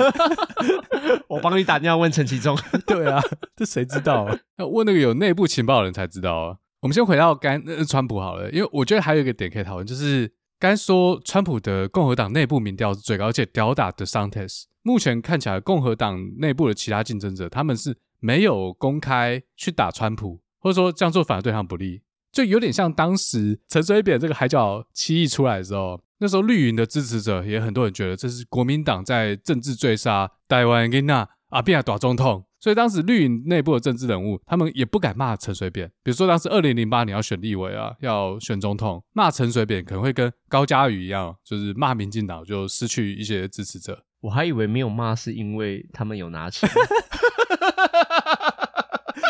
[1.29, 2.57] 我帮你打电话问陈其中。
[2.87, 3.21] 对啊，
[3.55, 4.39] 这谁知道啊？
[4.57, 6.57] 要问那个有内部情报的人才知道啊。
[6.81, 14.63] 我们先回到刚呃川普好了，因为我觉得还有一个点可以讨论，就是刚说川普的共和党内部民调是最高，而且吊打 DeSantis。
[14.81, 22.01] 目前看起来，共和党内部的其他竞争者他们是没有公开去打川普，或者说这样做反而对他们不利。
[22.33, 35.87] 就有点像当时陈水扁这个海角七亿出来的时候，那时候绿营的支持者也很多人觉得这是国民党在政治追杀台湾囡仔阿扁大总统，所以当时绿营内部的政治人物他们也不敢骂陈水扁。
[36.01, 44.03] 比如说当时二零零八年要选立委啊，要选总统，骂陈水扁可能会跟高嘉瑜一样，就是骂民进党就失去一些支持者。
[44.21, 46.67] 我还以为没有骂是因为他们有拿钱。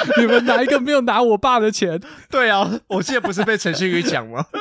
[0.20, 2.00] 你们哪一个没有拿我爸的钱？
[2.30, 4.46] 对啊，我记得不是被陈信宇讲吗？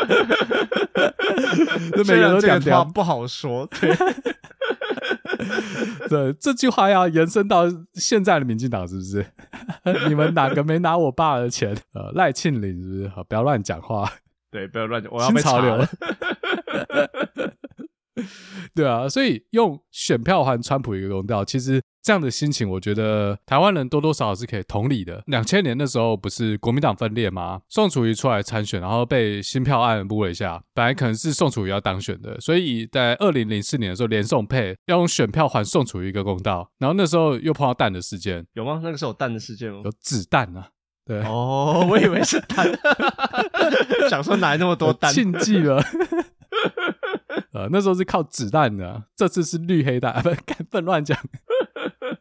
[1.96, 3.66] 每个人都讲这话不好说。
[3.80, 3.94] 对，
[6.08, 7.64] 对，这句话要延伸到
[7.94, 9.26] 现在的民进党是不是？
[10.08, 11.76] 你们哪个没拿我爸的钱？
[11.94, 13.08] 呃，赖庆林是不是？
[13.08, 14.10] 好，不要乱讲话。
[14.50, 15.88] 对，不要乱讲，我要被潮流了。
[18.74, 25.22] 对啊，所以用选票还川普一个公道，其实这样的心情，我觉得台湾人多多少少是可以同理的。
[25.26, 27.60] 两千年的时候不是国民党分裂吗？
[27.68, 36.70] 宋楚瑜出来参选，然后被新票案污了一下，本来可能是宋楚瑜要当选的，所以在二零零四年的时候，连宋配要用选票还宋楚瑜一个公道。
[36.78, 38.80] 然后那时候又碰到弹的事件，有吗？
[38.82, 39.80] 那个时候有弹的事件吗？
[39.84, 40.68] 有子弹啊。
[41.04, 42.64] 对哦，我以为是弹，
[44.08, 45.82] 想说哪来那么多弹，禁忌了。
[47.52, 50.30] 呃，那时候是靠子弹的，这次是绿黑弹， 不，
[50.70, 51.18] 不能乱讲。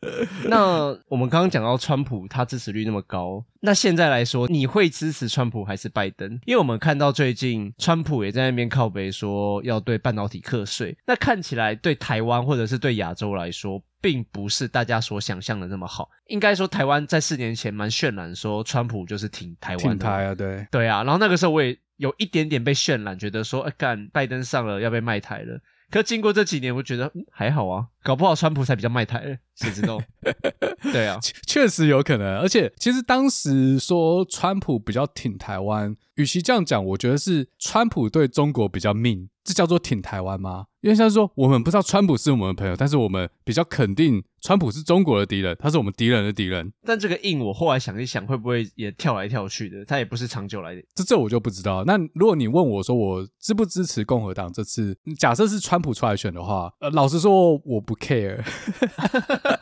[0.46, 6.30] 那我们刚刚讲到川普，他支持率那么高，那现在来说，你会支持川普还是拜登？
[6.46, 16.10] 因为我们看到最近川普也在那边靠北说要对半导体课税，那看起来对台湾或者是对亚洲来说，并不是大家所想象的那么好。
[16.28, 21.04] 应该说，台湾在四年前蛮渲染说川普就是挺台湾的，挺台啊，对对啊。
[21.04, 25.62] 然后那个时候我也有一点点被渲染，觉得说，哎干，拜登上了要被卖台了。
[25.91, 30.02] 可经过这几年，我觉得、还好啊，搞不好川普才比较卖台，谁知道？
[30.91, 32.39] 对啊，确实有可能。
[32.39, 39.30] 而且其实当时说川普比较挺台湾，与其这样讲，我觉得是川普对中国比较命。
[39.43, 40.68] 这叫做挺台湾吗？
[40.82, 46.72] 因为像是说，我们不知道川普是我们的朋友，但是我们比较肯定川普是中国的敌人，他是我们敌人的敌人。
[46.86, 49.84] 但这个硬，我后来想一想，会不会也跳来跳去的？
[49.84, 50.84] 他也不是长久来的。
[50.93, 51.84] 这这我就不知道。
[51.86, 54.95] 那如果你问我说，我支不支持共和党这次？
[55.18, 58.42] 假设是川普出来选的话，呃，老实说，我不 care。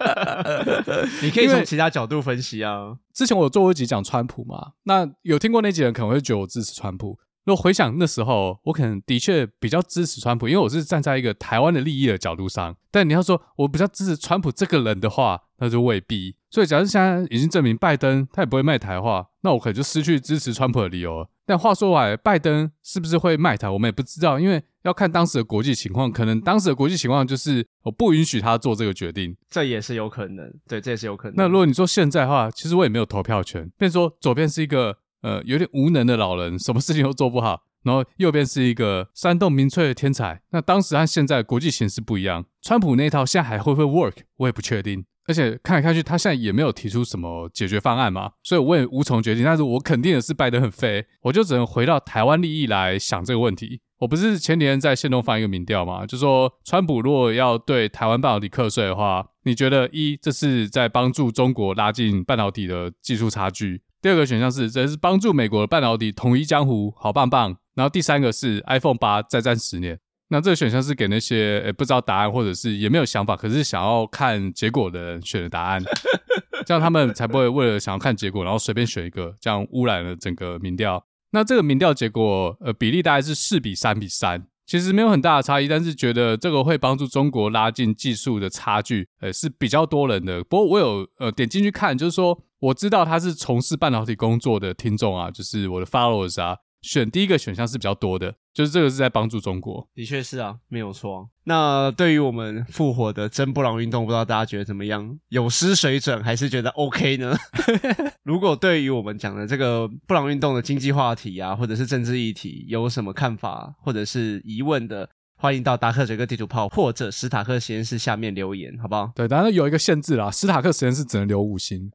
[1.23, 2.97] 你可以从其他角度分析啊。
[3.11, 7.17] 之前我做过一集讲川普嘛，那有听过那集人可能会觉得我支持川普。
[7.45, 12.75] 如果回想那时候，我可能的确比较支持川普，因为我是站在一个台湾的利益的角度上。
[12.91, 16.35] 但你要说我比较支持川普这个人的话，那就未必。
[16.51, 21.29] 所以，假如现在已经证明拜登他也不会卖台话，那我可能就失去支持川普的理由了。
[21.49, 26.11] 但话说回来，拜登是不是会卖台，我们也不知道，因为要看当时的国际情况。
[26.11, 30.53] 可能当时的国际情况就是我不允许他做这个决定，这也是有可能。
[30.67, 31.33] 对，这也是有可能。
[31.35, 33.67] 那如果你说现在的话，其实我也没有投票权。
[33.79, 34.95] 变说左边是一个。
[35.21, 37.61] 呃，有点无能的老人，什么事情都做不好。
[37.83, 40.41] 然后右边是一个煽动民粹的天才。
[40.51, 45.05] 那当时和现在国际形势不一样，川普那套现在还会不会 work，我也不确定。
[45.27, 49.43] 而且看来看去，他现在也没有提出什么解决方案嘛，所以我也无从决定。
[49.43, 53.79] 但是我肯定的是，拜登很废，我就只能回到台湾利益来想这个问题。
[53.99, 63.83] 我不是前年在限动放一个民调嘛，就说川普如果要对台湾半导体课税的话，你觉得一这是在帮助中国拉近半导体的技术差距？
[64.01, 67.57] 第二个选项是，这是帮助美国的半导体统一江湖，好棒棒。
[67.75, 69.99] 然后第三个是 iPhone 八再战十年。
[70.29, 75.83] 那这个选项是给那些诶不知道答案或者是也没有想法，可是想要看结果的人选的答案，
[76.65, 81.03] 这样他们才不会为了想要看结果，然后随便选一个，这样污染了整个民调。
[81.31, 90.43] 那这个民调结果，呃，比例大概是四比三比三，其实没有很大的差异，但是觉得这个会帮助中国拉近技术的差距，呃，是比较多人的。
[90.43, 92.39] 不过我有呃点进去看，就是说。
[92.61, 99.87] 我知道他是从事半导体工作的听众啊，就是我的 followers 啊，选第一个选项是比较多的，就是这个是在帮助中国。
[99.95, 101.29] 的确是啊，没有错。
[101.45, 105.17] 那对于我们复活的真布朗运动，不知道大家觉得怎么样？
[105.29, 107.33] 有失水准还是觉得 OK 呢？
[108.23, 115.09] 如果对于我们讲的这个布朗运动的经济话题啊，或者是政治议题，有什么看法或者是疑问的？
[115.41, 119.09] 欢迎到达克水哥地图炮或者史塔克实验室下面留言，好不好？
[119.15, 121.89] 对，当然有一个限制啦，史塔克实验室只能留五星。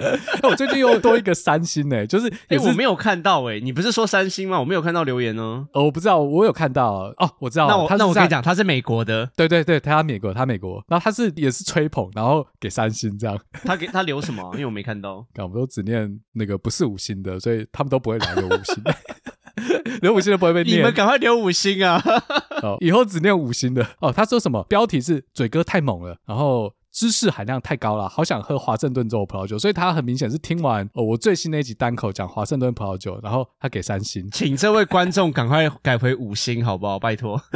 [0.42, 4.60] 我最近又多一个三星呢、欸，就是也是、欸、我没有看到哎、欸，你不是说三星吗？
[4.60, 5.66] 我没有看到留言哦。
[5.72, 7.66] 哦，我不知道，我有看到哦，我知道。
[7.66, 13.38] 那我那我跟你讲，他是美国的，对对对，他美国，他美国，然后他是也是吹捧，然后给三星这样。
[13.64, 14.46] 他给他留什么？
[14.52, 15.26] 因为我没看到。
[15.38, 18.84] 我们都只念那个不是五星的，所以他们都不会来留五星。
[20.00, 22.02] 留五星的不会被念，你们赶快留五星啊！
[22.62, 24.12] 哦， 以后只念五星的哦。
[24.12, 24.62] 他说什么？
[24.64, 29.58] 标题是嘴哥太猛了，然后知识含量太高了，好想喝华盛顿州葡萄酒。
[29.58, 34.28] 所以他很明显是听完哦我最新那一集单口讲华盛顿葡萄酒，然后他给三星。
[34.32, 36.98] 请这位观众赶快改回五星好不好？
[36.98, 37.40] 拜托。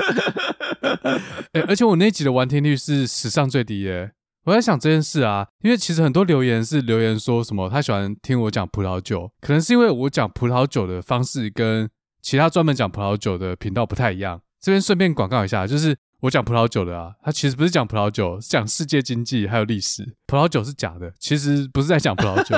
[1.52, 4.12] 哎、欸，而且我那集的完听率是史上最低耶。
[4.44, 11.88] 我在想这件事啊，因为其实很多留言是留言说什么他喜欢听我讲葡萄酒，可能是因为我讲葡萄酒的方式跟
[12.20, 14.40] 其他专门讲葡萄酒的频道不太一样。
[14.64, 20.16] 这边顺便广告一下，就是我讲葡萄酒的啊，他其实不是讲葡萄酒，是讲世界经济还有历史。
[20.26, 22.56] 葡萄酒是假的，其实不是在讲葡萄酒。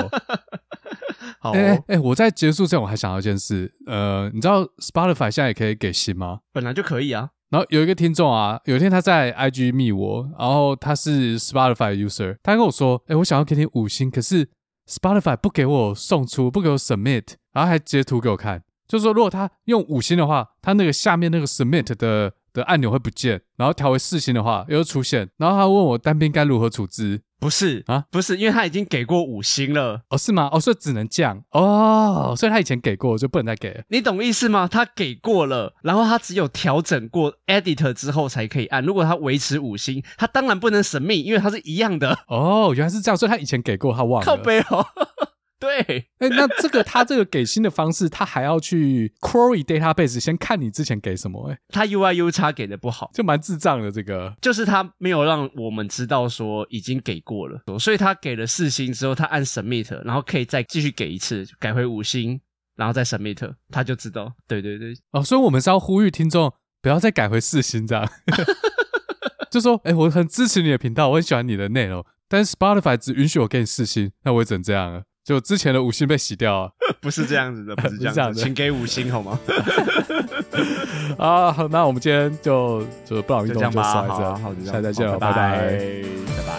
[1.39, 6.39] 好、哦，哎哎、我在结束之前我还想到一件事，呃，你知道 Spotify 现在也可以给星吗？
[6.53, 7.31] 本来就可以啊。
[7.49, 14.47] 然后有一个听众啊，有一天他在 IG 密我，然后他是 Spotify user，他跟我说，哎、欸，我想要给你五星，可是
[14.89, 27.21] Spotify 不给我送出，不给我 submit，然后还截图给我看，就是说如果他用五星的话，他那个下面那个 submit 的的按钮会不见，然后调为四星的话又会出现，然后他问我单兵该如何处置。
[27.39, 30.01] 不是啊，不是，因为他已经给过五星了。
[30.09, 30.49] 哦，是吗？
[30.51, 33.83] 哦，所以只能降哦，所以他以前给过，就不能再给了。
[33.89, 34.67] 你懂意思吗？
[34.67, 38.83] 他给过了，然后他只有调整过 edit 之后才可以按。
[38.83, 42.17] 如果他维持五星，他当然不能 submit，因为他是一样的。
[42.27, 44.25] 哦，原来是这样，所以他以前给过，他忘了。
[44.25, 44.83] 靠背哦。
[45.59, 51.53] 对，哎、欸，那这个他这个给星的方式，他还要去 query database 先看你之前给什么、欸？
[51.53, 53.91] 哎，他 UI U 叉给的不好，就蛮智障的。
[53.91, 62.39] 这个就是他没有让我们知道说已经给过了，所以他给了四星之后，他按 submit，然后可以再继续给一次，改回五星，
[62.75, 64.31] 然后再 submit，他就知道。
[64.47, 66.53] 对对对，哦，所以我们是要呼吁听众
[66.83, 68.07] 不要再改回四星这样，
[69.49, 75.03] 就说，哎、欸，我很支持你的频道，我很喜欢你的内容，但是 Spotify 只允许我给你四星，那我也只能这样了。
[75.27, 76.71] 就之前的五星被洗掉啊？
[77.01, 79.37] 不是这样子的，不是这样子，请给五星好吗？
[81.19, 83.83] 啊，那我们今天就就不好意思就这样吧，
[84.37, 86.53] 好，下次再见了，拜拜，拜拜。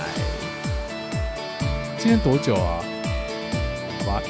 [1.97, 2.85] 今天多久啊？
[4.07, 4.20] 哇，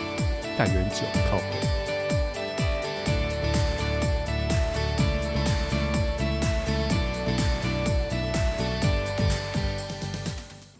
[0.56, 1.02] 但远久，
[1.32, 1.67] 靠。